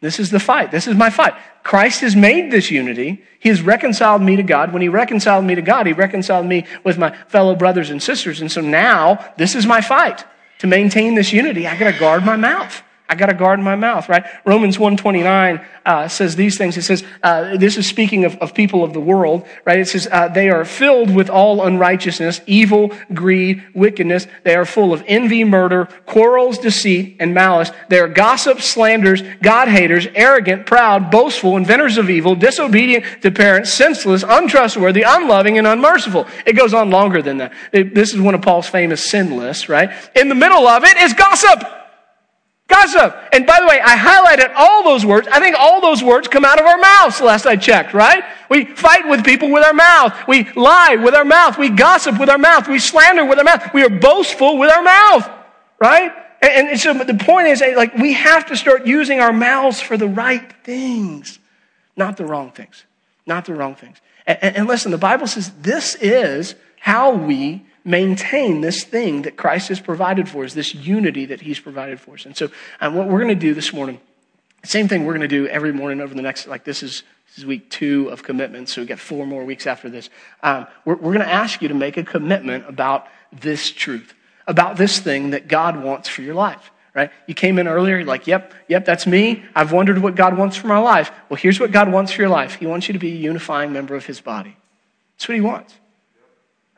This 0.00 0.18
is 0.18 0.30
the 0.30 0.40
fight. 0.40 0.72
This 0.72 0.88
is 0.88 0.96
my 0.96 1.10
fight. 1.10 1.34
Christ 1.62 2.00
has 2.00 2.16
made 2.16 2.50
this 2.50 2.72
unity. 2.72 3.22
He 3.38 3.48
has 3.48 3.62
reconciled 3.62 4.20
me 4.20 4.34
to 4.34 4.42
God. 4.42 4.72
When 4.72 4.82
He 4.82 4.88
reconciled 4.88 5.44
me 5.44 5.54
to 5.54 5.62
God, 5.62 5.86
He 5.86 5.92
reconciled 5.92 6.46
me 6.46 6.66
with 6.82 6.98
my 6.98 7.16
fellow 7.28 7.54
brothers 7.54 7.90
and 7.90 8.02
sisters. 8.02 8.40
And 8.40 8.50
so 8.50 8.60
now, 8.60 9.32
this 9.36 9.54
is 9.54 9.64
my 9.64 9.80
fight. 9.80 10.24
To 10.58 10.66
maintain 10.66 11.14
this 11.14 11.32
unity, 11.32 11.68
I 11.68 11.76
got 11.76 11.92
to 11.92 11.98
guard 11.98 12.24
my 12.24 12.36
mouth. 12.36 12.82
I 13.08 13.14
got 13.14 13.26
to 13.26 13.34
guard 13.34 13.60
my 13.60 13.76
mouth, 13.76 14.08
right? 14.08 14.24
Romans 14.46 14.78
129 14.78 15.60
uh, 15.84 16.08
says 16.08 16.34
these 16.34 16.56
things. 16.56 16.78
It 16.78 16.82
says, 16.82 17.04
uh, 17.22 17.58
this 17.58 17.76
is 17.76 17.86
speaking 17.86 18.24
of, 18.24 18.36
of, 18.36 18.54
people 18.54 18.82
of 18.82 18.94
the 18.94 19.00
world, 19.00 19.46
right? 19.66 19.78
It 19.78 19.88
says, 19.88 20.08
uh, 20.10 20.28
they 20.28 20.48
are 20.48 20.64
filled 20.64 21.14
with 21.14 21.28
all 21.28 21.66
unrighteousness, 21.66 22.40
evil, 22.46 22.92
greed, 23.12 23.62
wickedness. 23.74 24.26
They 24.44 24.54
are 24.54 24.64
full 24.64 24.94
of 24.94 25.02
envy, 25.06 25.44
murder, 25.44 25.88
quarrels, 26.06 26.56
deceit, 26.56 27.16
and 27.20 27.34
malice. 27.34 27.70
They 27.88 27.98
are 27.98 28.08
gossips, 28.08 28.64
slanders, 28.64 29.22
God 29.42 29.68
haters, 29.68 30.06
arrogant, 30.14 30.64
proud, 30.64 31.10
boastful, 31.10 31.58
inventors 31.58 31.98
of 31.98 32.08
evil, 32.08 32.34
disobedient 32.34 33.04
to 33.22 33.30
parents, 33.30 33.72
senseless, 33.72 34.24
untrustworthy, 34.26 35.02
unloving, 35.02 35.58
and 35.58 35.66
unmerciful. 35.66 36.26
It 36.46 36.54
goes 36.54 36.72
on 36.72 36.90
longer 36.90 37.20
than 37.20 37.38
that. 37.38 37.52
It, 37.72 37.94
this 37.94 38.14
is 38.14 38.20
one 38.20 38.34
of 38.34 38.40
Paul's 38.40 38.68
famous 38.68 39.04
sin 39.04 39.36
lists, 39.36 39.68
right? 39.68 39.90
In 40.14 40.28
the 40.28 40.34
middle 40.34 40.66
of 40.66 40.84
it 40.84 40.96
is 40.96 41.12
gossip. 41.12 41.81
Gossip. 42.72 43.14
And 43.32 43.46
by 43.46 43.60
the 43.60 43.66
way, 43.66 43.80
I 43.84 43.96
highlighted 43.96 44.54
all 44.56 44.82
those 44.82 45.04
words. 45.04 45.28
I 45.30 45.40
think 45.40 45.56
all 45.58 45.82
those 45.82 46.02
words 46.02 46.26
come 46.26 46.44
out 46.44 46.58
of 46.58 46.64
our 46.64 46.78
mouths 46.78 47.20
last 47.20 47.44
I 47.44 47.56
checked, 47.56 47.92
right? 47.92 48.24
We 48.48 48.64
fight 48.64 49.06
with 49.08 49.24
people 49.24 49.50
with 49.50 49.62
our 49.62 49.74
mouth. 49.74 50.14
We 50.26 50.50
lie 50.52 50.96
with 50.96 51.14
our 51.14 51.24
mouth. 51.24 51.58
We 51.58 51.68
gossip 51.68 52.18
with 52.18 52.30
our 52.30 52.38
mouth. 52.38 52.68
We 52.68 52.78
slander 52.78 53.26
with 53.26 53.38
our 53.38 53.44
mouth. 53.44 53.74
We 53.74 53.82
are 53.82 53.90
boastful 53.90 54.56
with 54.56 54.70
our 54.70 54.82
mouth, 54.82 55.30
right? 55.78 56.12
And, 56.40 56.68
and 56.68 56.80
so 56.80 56.94
the 56.94 57.14
point 57.14 57.48
is, 57.48 57.60
eh, 57.60 57.74
like, 57.76 57.94
we 57.94 58.14
have 58.14 58.46
to 58.46 58.56
start 58.56 58.86
using 58.86 59.20
our 59.20 59.32
mouths 59.32 59.80
for 59.80 59.98
the 59.98 60.08
right 60.08 60.52
things, 60.64 61.38
not 61.94 62.16
the 62.16 62.24
wrong 62.24 62.52
things. 62.52 62.84
Not 63.26 63.44
the 63.44 63.54
wrong 63.54 63.74
things. 63.74 63.98
And, 64.26 64.56
and 64.56 64.66
listen, 64.66 64.90
the 64.90 64.98
Bible 64.98 65.26
says 65.26 65.52
this 65.60 65.94
is 65.96 66.54
how 66.80 67.14
we 67.14 67.64
maintain 67.84 68.60
this 68.60 68.84
thing 68.84 69.22
that 69.22 69.36
Christ 69.36 69.68
has 69.68 69.80
provided 69.80 70.28
for 70.28 70.44
us, 70.44 70.54
this 70.54 70.74
unity 70.74 71.26
that 71.26 71.40
He's 71.40 71.58
provided 71.58 72.00
for 72.00 72.14
us. 72.14 72.26
And 72.26 72.36
so, 72.36 72.50
um, 72.80 72.94
what 72.94 73.08
we're 73.08 73.20
going 73.20 73.28
to 73.28 73.34
do 73.34 73.54
this 73.54 73.72
morning, 73.72 74.00
same 74.64 74.88
thing 74.88 75.04
we're 75.04 75.12
going 75.12 75.22
to 75.22 75.28
do 75.28 75.46
every 75.48 75.72
morning 75.72 76.00
over 76.00 76.14
the 76.14 76.22
next, 76.22 76.46
like 76.46 76.64
this 76.64 76.82
is, 76.82 77.02
this 77.28 77.38
is 77.38 77.46
week 77.46 77.70
two 77.70 78.08
of 78.08 78.22
commitment, 78.22 78.68
so 78.68 78.80
we 78.80 78.86
got 78.86 78.98
four 78.98 79.26
more 79.26 79.44
weeks 79.44 79.66
after 79.66 79.88
this. 79.88 80.10
Um, 80.42 80.66
we're, 80.84 80.96
we're 80.96 81.14
going 81.14 81.26
to 81.26 81.32
ask 81.32 81.62
you 81.62 81.68
to 81.68 81.74
make 81.74 81.96
a 81.96 82.04
commitment 82.04 82.68
about 82.68 83.08
this 83.32 83.70
truth, 83.70 84.14
about 84.46 84.76
this 84.76 85.00
thing 85.00 85.30
that 85.30 85.48
God 85.48 85.82
wants 85.82 86.08
for 86.08 86.22
your 86.22 86.34
life. 86.34 86.70
Right? 86.94 87.10
You 87.26 87.32
came 87.32 87.58
in 87.58 87.66
earlier, 87.66 87.96
you're 87.96 88.06
like, 88.06 88.26
yep, 88.26 88.52
yep, 88.68 88.84
that's 88.84 89.06
me. 89.06 89.42
I've 89.54 89.72
wondered 89.72 89.96
what 89.96 90.14
God 90.14 90.36
wants 90.36 90.58
for 90.58 90.66
my 90.66 90.76
life. 90.76 91.10
Well, 91.30 91.38
here's 91.38 91.58
what 91.58 91.72
God 91.72 91.90
wants 91.90 92.12
for 92.12 92.20
your 92.20 92.28
life. 92.28 92.56
He 92.56 92.66
wants 92.66 92.86
you 92.86 92.92
to 92.92 92.98
be 92.98 93.12
a 93.12 93.16
unifying 93.16 93.72
member 93.72 93.94
of 93.94 94.04
His 94.04 94.20
body. 94.20 94.58
That's 95.16 95.26
what 95.26 95.34
He 95.34 95.40
wants. 95.40 95.72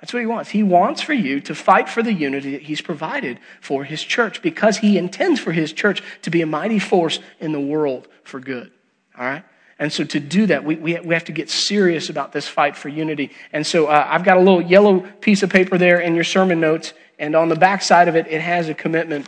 That's 0.04 0.12
what 0.12 0.20
he 0.20 0.26
wants. 0.26 0.50
He 0.50 0.62
wants 0.62 1.00
for 1.00 1.14
you 1.14 1.40
to 1.40 1.54
fight 1.54 1.88
for 1.88 2.02
the 2.02 2.12
unity 2.12 2.50
that 2.50 2.60
he's 2.60 2.82
provided 2.82 3.40
for 3.62 3.84
his 3.84 4.02
church 4.02 4.42
because 4.42 4.76
he 4.76 4.98
intends 4.98 5.40
for 5.40 5.50
his 5.50 5.72
church 5.72 6.02
to 6.20 6.30
be 6.30 6.42
a 6.42 6.46
mighty 6.46 6.78
force 6.78 7.20
in 7.40 7.52
the 7.52 7.60
world 7.60 8.06
for 8.22 8.38
good. 8.38 8.70
All 9.18 9.24
right? 9.24 9.42
And 9.78 9.90
so 9.90 10.04
to 10.04 10.20
do 10.20 10.44
that, 10.44 10.62
we, 10.62 10.74
we, 10.74 11.00
we 11.00 11.14
have 11.14 11.24
to 11.24 11.32
get 11.32 11.48
serious 11.48 12.10
about 12.10 12.32
this 12.32 12.46
fight 12.46 12.76
for 12.76 12.90
unity. 12.90 13.30
And 13.50 13.66
so 13.66 13.86
uh, 13.86 14.06
I've 14.06 14.24
got 14.24 14.36
a 14.36 14.40
little 14.40 14.60
yellow 14.60 15.00
piece 15.00 15.42
of 15.42 15.48
paper 15.48 15.78
there 15.78 16.00
in 16.00 16.14
your 16.14 16.22
sermon 16.22 16.60
notes, 16.60 16.92
and 17.18 17.34
on 17.34 17.48
the 17.48 17.56
back 17.56 17.80
side 17.80 18.06
of 18.06 18.14
it, 18.14 18.26
it 18.26 18.42
has 18.42 18.68
a 18.68 18.74
commitment 18.74 19.26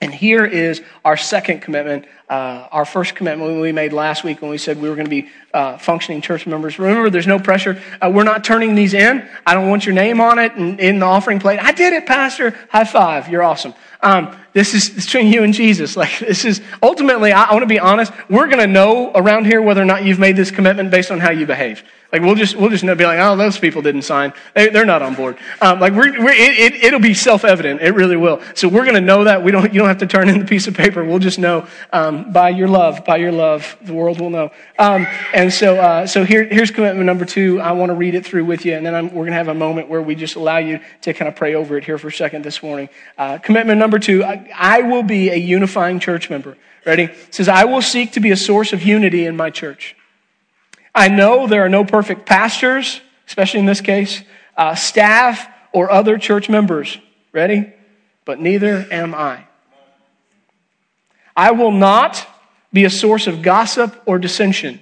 and 0.00 0.14
here 0.14 0.44
is 0.44 0.80
our 1.04 1.16
second 1.16 1.60
commitment, 1.60 2.06
uh, 2.28 2.68
our 2.70 2.84
first 2.84 3.16
commitment 3.16 3.60
we 3.60 3.72
made 3.72 3.92
last 3.92 4.22
week 4.22 4.40
when 4.40 4.50
we 4.50 4.58
said 4.58 4.80
we 4.80 4.88
were 4.88 4.94
going 4.94 5.06
to 5.06 5.10
be 5.10 5.28
uh, 5.52 5.76
functioning 5.78 6.20
church 6.20 6.46
members. 6.46 6.78
Remember, 6.78 7.10
there's 7.10 7.26
no 7.26 7.38
pressure. 7.38 7.82
Uh, 8.00 8.10
we're 8.14 8.22
not 8.22 8.44
turning 8.44 8.76
these 8.76 8.94
in. 8.94 9.28
I 9.44 9.54
don't 9.54 9.68
want 9.68 9.86
your 9.86 9.94
name 9.94 10.20
on 10.20 10.38
it 10.38 10.54
and 10.54 10.78
in 10.78 11.00
the 11.00 11.06
offering 11.06 11.40
plate. 11.40 11.58
I 11.58 11.72
did 11.72 11.92
it, 11.92 12.06
Pastor. 12.06 12.56
High 12.70 12.84
five. 12.84 13.28
You're 13.28 13.42
awesome. 13.42 13.74
Um, 14.00 14.36
this 14.52 14.72
is 14.74 14.90
between 14.90 15.32
you 15.32 15.42
and 15.42 15.52
Jesus. 15.52 15.96
Like 15.98 16.20
this 16.20 16.44
is 16.44 16.60
ultimately. 16.80 17.32
I, 17.32 17.44
I 17.44 17.52
want 17.52 17.64
to 17.64 17.66
be 17.66 17.80
honest. 17.80 18.12
We're 18.28 18.46
going 18.46 18.60
to 18.60 18.68
know 18.68 19.10
around 19.16 19.46
here 19.46 19.60
whether 19.60 19.82
or 19.82 19.86
not 19.86 20.04
you've 20.04 20.20
made 20.20 20.36
this 20.36 20.52
commitment 20.52 20.92
based 20.92 21.10
on 21.10 21.18
how 21.18 21.30
you 21.30 21.44
behave. 21.44 21.82
Like 22.10 22.22
we'll 22.22 22.36
just 22.36 22.56
we'll 22.56 22.70
just 22.70 22.84
be 22.84 23.04
like, 23.04 23.18
oh, 23.18 23.36
those 23.36 23.58
people 23.58 23.82
didn't 23.82 24.02
sign. 24.02 24.32
They, 24.54 24.70
are 24.70 24.86
not 24.86 25.02
on 25.02 25.14
board. 25.14 25.36
Um, 25.60 25.78
like 25.78 25.92
we're, 25.92 26.10
we're 26.24 26.32
it, 26.32 26.72
it, 26.82 26.90
will 26.90 27.00
be 27.00 27.12
self 27.12 27.44
evident. 27.44 27.82
It 27.82 27.90
really 27.90 28.16
will. 28.16 28.40
So 28.54 28.66
we're 28.66 28.84
going 28.84 28.94
to 28.94 29.02
know 29.02 29.24
that. 29.24 29.44
We 29.44 29.52
don't. 29.52 29.70
You 29.74 29.80
don't 29.80 29.88
have 29.88 29.98
to 29.98 30.06
turn 30.06 30.30
in 30.30 30.38
the 30.38 30.46
piece 30.46 30.66
of 30.66 30.74
paper. 30.74 31.04
We'll 31.04 31.18
just 31.18 31.38
know 31.38 31.66
um, 31.92 32.32
by 32.32 32.48
your 32.48 32.66
love. 32.66 33.04
By 33.04 33.18
your 33.18 33.30
love, 33.30 33.76
the 33.82 33.92
world 33.92 34.22
will 34.22 34.30
know. 34.30 34.50
Um, 34.78 35.06
and 35.34 35.52
so 35.52 35.78
uh, 35.78 36.06
so 36.06 36.24
here 36.24 36.44
here's 36.44 36.70
commitment 36.70 37.04
number 37.04 37.26
two. 37.26 37.60
I 37.60 37.72
want 37.72 37.90
to 37.90 37.94
read 37.94 38.14
it 38.14 38.24
through 38.24 38.46
with 38.46 38.64
you, 38.64 38.72
and 38.72 38.86
then 38.86 38.94
I'm, 38.94 39.08
we're 39.08 39.24
going 39.24 39.32
to 39.32 39.38
have 39.38 39.48
a 39.48 39.54
moment 39.54 39.90
where 39.90 40.00
we 40.00 40.14
just 40.14 40.36
allow 40.36 40.58
you 40.58 40.80
to 41.02 41.12
kind 41.12 41.28
of 41.28 41.36
pray 41.36 41.54
over 41.54 41.76
it 41.76 41.84
here 41.84 41.98
for 41.98 42.08
a 42.08 42.12
second 42.12 42.42
this 42.42 42.62
morning. 42.62 42.88
Uh, 43.18 43.36
commitment 43.36 43.78
number 43.78 43.98
two: 43.98 44.24
I, 44.24 44.50
I 44.54 44.80
will 44.80 45.02
be 45.02 45.28
a 45.28 45.36
unifying 45.36 46.00
church 46.00 46.30
member. 46.30 46.56
Ready? 46.86 47.02
It 47.02 47.34
says 47.34 47.48
I 47.48 47.66
will 47.66 47.82
seek 47.82 48.12
to 48.12 48.20
be 48.20 48.30
a 48.30 48.36
source 48.36 48.72
of 48.72 48.82
unity 48.82 49.26
in 49.26 49.36
my 49.36 49.50
church. 49.50 49.94
I 50.98 51.06
know 51.06 51.46
there 51.46 51.64
are 51.64 51.68
no 51.68 51.84
perfect 51.84 52.26
pastors, 52.26 53.00
especially 53.28 53.60
in 53.60 53.66
this 53.66 53.80
case, 53.80 54.20
uh, 54.56 54.74
staff, 54.74 55.48
or 55.72 55.92
other 55.92 56.18
church 56.18 56.48
members. 56.48 56.98
Ready? 57.32 57.72
But 58.24 58.40
neither 58.40 58.84
am 58.90 59.14
I. 59.14 59.44
I 61.36 61.52
will 61.52 61.70
not 61.70 62.26
be 62.72 62.84
a 62.84 62.90
source 62.90 63.28
of 63.28 63.42
gossip 63.42 64.02
or 64.06 64.18
dissension. 64.18 64.80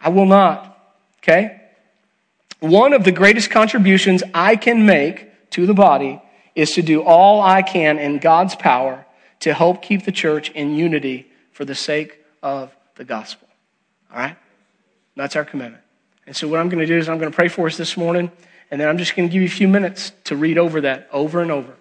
I 0.00 0.10
will 0.10 0.24
not. 0.24 0.78
Okay? 1.20 1.62
One 2.60 2.92
of 2.92 3.02
the 3.02 3.10
greatest 3.10 3.50
contributions 3.50 4.22
I 4.32 4.54
can 4.54 4.86
make 4.86 5.50
to 5.50 5.66
the 5.66 5.74
body 5.74 6.22
is 6.54 6.74
to 6.74 6.82
do 6.82 7.02
all 7.02 7.42
I 7.42 7.62
can 7.62 7.98
in 7.98 8.18
God's 8.18 8.54
power 8.54 9.04
to 9.40 9.52
help 9.52 9.82
keep 9.82 10.04
the 10.04 10.12
church 10.12 10.50
in 10.50 10.76
unity 10.76 11.26
for 11.52 11.64
the 11.64 11.74
sake 11.74 12.18
of 12.40 12.72
the 12.94 13.04
gospel. 13.04 13.48
All 14.12 14.18
right? 14.18 14.36
That's 15.18 15.36
our 15.36 15.44
commitment. 15.44 15.82
And 16.26 16.36
so, 16.36 16.48
what 16.48 16.60
I'm 16.60 16.68
going 16.68 16.80
to 16.80 16.86
do 16.86 16.96
is 16.96 17.08
I'm 17.08 17.18
going 17.18 17.30
to 17.30 17.34
pray 17.34 17.48
for 17.48 17.66
us 17.66 17.76
this 17.76 17.96
morning, 17.96 18.30
and 18.70 18.80
then 18.80 18.88
I'm 18.88 18.98
just 18.98 19.16
going 19.16 19.28
to 19.28 19.32
give 19.32 19.42
you 19.42 19.48
a 19.48 19.50
few 19.50 19.68
minutes 19.68 20.12
to 20.24 20.36
read 20.36 20.58
over 20.58 20.80
that 20.82 21.08
over 21.12 21.42
and 21.42 21.50
over 21.50 21.74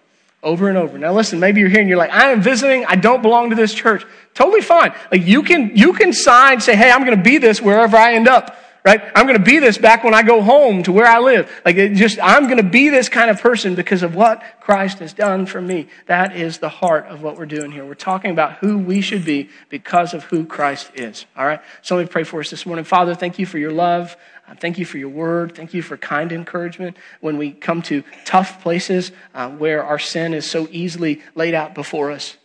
over 0.43 0.69
and 0.69 0.77
over. 0.77 0.97
Now 0.97 1.13
listen, 1.13 1.39
maybe 1.39 1.59
you're 1.59 1.69
here 1.69 1.79
and 1.79 1.89
you're 1.89 1.97
like, 1.97 2.11
I 2.11 2.31
am 2.31 2.41
visiting, 2.41 2.85
I 2.85 2.95
don't 2.95 3.21
belong 3.21 3.49
to 3.49 3.55
this 3.55 3.73
church. 3.73 4.05
Totally 4.33 4.61
fine. 4.61 4.93
Like 5.11 5.25
you 5.25 5.41
can, 5.43 5.75
you 5.75 5.93
can 5.93 6.13
sign, 6.13 6.61
say, 6.61 6.75
hey, 6.75 6.91
I'm 6.91 7.03
going 7.03 7.17
to 7.17 7.23
be 7.23 7.37
this 7.37 7.59
wherever 7.59 7.97
I 7.97 8.13
end 8.13 8.27
up 8.27 8.55
right? 8.87 9.11
I'm 9.13 9.27
going 9.27 9.37
to 9.37 9.43
be 9.43 9.59
this 9.59 9.77
back 9.77 10.05
when 10.05 10.13
I 10.13 10.23
go 10.23 10.41
home 10.41 10.81
to 10.83 10.93
where 10.93 11.07
I 11.07 11.19
live. 11.19 11.51
Like 11.65 11.75
just, 11.75 12.19
I'm 12.23 12.45
going 12.45 12.55
to 12.55 12.63
be 12.63 12.87
this 12.87 13.09
kind 13.09 13.29
of 13.29 13.41
person 13.41 13.75
because 13.75 14.01
of 14.01 14.15
what 14.15 14.41
Christ 14.61 14.99
has 14.99 15.11
done 15.11 15.45
for 15.45 15.61
me. 15.61 15.89
That 16.05 16.37
is 16.37 16.59
the 16.59 16.69
heart 16.69 17.05
of 17.07 17.21
what 17.21 17.37
we're 17.37 17.47
doing 17.47 17.69
here. 17.69 17.83
We're 17.83 17.95
talking 17.95 18.31
about 18.31 18.59
who 18.59 18.77
we 18.77 19.01
should 19.01 19.25
be 19.25 19.49
because 19.67 20.13
of 20.13 20.23
who 20.23 20.45
Christ 20.45 20.89
is. 20.95 21.25
All 21.35 21.45
right. 21.45 21.59
So 21.81 21.97
let 21.97 22.03
me 22.03 22.07
pray 22.07 22.23
for 22.23 22.39
us 22.39 22.49
this 22.49 22.65
morning. 22.65 22.85
Father, 22.85 23.13
thank 23.13 23.37
you 23.37 23.45
for 23.45 23.57
your 23.57 23.71
love. 23.71 24.15
Uh, 24.47 24.55
thank 24.55 24.77
you 24.77 24.85
for 24.85 24.97
your 24.97 25.09
word. 25.09 25.53
Thank 25.53 25.73
you 25.73 25.81
for 25.81 25.97
kind 25.97 26.31
encouragement 26.31 26.95
when 27.19 27.37
we 27.37 27.51
come 27.51 27.81
to 27.83 28.05
tough 28.23 28.63
places 28.63 29.11
uh, 29.35 29.49
where 29.49 29.83
our 29.83 29.99
sin 29.99 30.33
is 30.33 30.49
so 30.49 30.65
easily 30.71 31.21
laid 31.35 31.53
out 31.53 31.75
before 31.75 32.09
us. 32.09 32.37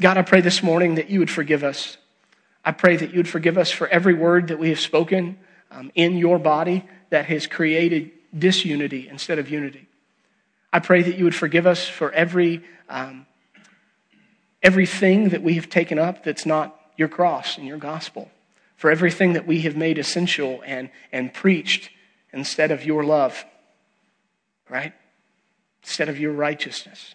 God, 0.00 0.16
I 0.16 0.22
pray 0.22 0.42
this 0.42 0.62
morning 0.62 0.94
that 0.94 1.10
you 1.10 1.18
would 1.18 1.30
forgive 1.30 1.64
us. 1.64 1.96
I 2.64 2.70
pray 2.70 2.96
that 2.96 3.10
you 3.10 3.16
would 3.16 3.28
forgive 3.28 3.58
us 3.58 3.72
for 3.72 3.88
every 3.88 4.14
word 4.14 4.46
that 4.46 4.60
we 4.60 4.68
have 4.68 4.78
spoken 4.78 5.38
um, 5.72 5.90
in 5.94 6.16
your 6.16 6.38
body 6.38 6.84
that 7.10 7.26
has 7.26 7.46
created 7.46 8.10
disunity 8.36 9.08
instead 9.08 9.38
of 9.38 9.50
unity. 9.50 9.88
I 10.72 10.78
pray 10.78 11.02
that 11.02 11.18
you 11.18 11.24
would 11.24 11.34
forgive 11.34 11.66
us 11.66 11.86
for 11.86 12.12
every 12.12 12.64
um, 12.88 13.26
everything 14.62 15.30
that 15.30 15.42
we 15.42 15.54
have 15.54 15.68
taken 15.68 15.98
up 15.98 16.24
that's 16.24 16.46
not 16.46 16.78
your 16.96 17.08
cross 17.08 17.58
and 17.58 17.66
your 17.66 17.78
gospel, 17.78 18.30
for 18.76 18.90
everything 18.90 19.32
that 19.32 19.46
we 19.46 19.62
have 19.62 19.76
made 19.76 19.98
essential 19.98 20.62
and, 20.64 20.90
and 21.10 21.34
preached 21.34 21.90
instead 22.32 22.70
of 22.70 22.84
your 22.84 23.02
love, 23.02 23.44
right? 24.68 24.92
Instead 25.82 26.08
of 26.08 26.18
your 26.18 26.32
righteousness. 26.32 27.14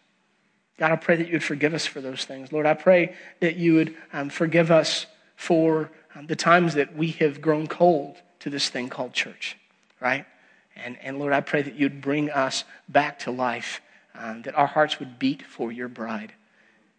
God, 0.78 0.91
I 0.91 0.96
pray 0.96 1.15
that 1.15 1.28
you 1.28 1.34
would 1.34 1.43
forgive 1.43 1.74
us 1.74 1.86
for 1.86 2.02
those 2.02 2.26
things. 2.26 2.52
Lord, 2.52 2.65
I 2.65 2.74
pray 2.74 3.15
that 3.39 3.56
you 3.56 3.76
would 3.76 3.96
um, 4.13 4.30
forgive 4.30 4.70
us 4.70 5.08
for 5.36 5.89
um, 6.15 6.28
the 6.28 6.36
times 6.36 6.74
that 6.74 6.96
we 6.96 7.12
have 7.12 7.41
grown 7.41 7.67
cold 7.67 8.17
to 8.39 8.50
this 8.50 8.69
thing 8.69 8.89
called 8.89 9.13
church, 9.13 9.58
right? 10.00 10.26
And, 10.76 10.97
and 11.02 11.19
Lord, 11.19 11.34
I 11.34 11.41
pray 11.41 11.62
that 11.62 11.76
you'd 11.76 12.02
bring 12.02 12.30
us 12.30 12.63
back 12.88 13.19
to 13.19 13.32
life, 13.32 13.82
um, 14.15 14.43
that 14.43 14.56
our 14.56 14.67
hearts 14.67 15.00
would 15.00 15.19
beat 15.19 15.43
for 15.43 15.71
your 15.71 15.88
bride, 15.88 16.34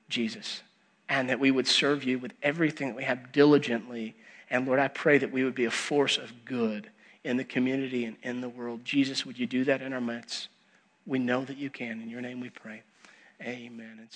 Jesus, 0.08 0.62
and 1.08 1.28
that 1.28 1.40
we 1.40 1.50
would 1.50 1.66
serve 1.66 2.04
you 2.04 2.18
with 2.18 2.32
everything 2.42 2.88
that 2.88 2.96
we 2.96 3.04
have 3.04 3.32
diligently. 3.32 4.16
And 4.50 4.66
Lord, 4.66 4.78
I 4.78 4.88
pray 4.88 5.18
that 5.18 5.32
we 5.32 5.44
would 5.44 5.54
be 5.54 5.64
a 5.64 5.70
force 5.70 6.18
of 6.18 6.44
good 6.44 6.90
in 7.24 7.36
the 7.36 7.44
community 7.44 8.04
and 8.04 8.16
in 8.22 8.40
the 8.40 8.48
world. 8.48 8.84
Jesus, 8.84 9.24
would 9.24 9.38
you 9.38 9.46
do 9.46 9.64
that 9.64 9.82
in 9.82 9.92
our 9.92 10.00
midst? 10.00 10.48
We 11.06 11.18
know 11.18 11.44
that 11.44 11.56
you 11.56 11.70
can. 11.70 12.02
In 12.02 12.10
your 12.10 12.20
name 12.20 12.40
we 12.40 12.50
pray. 12.50 12.82
Amen. 13.40 14.08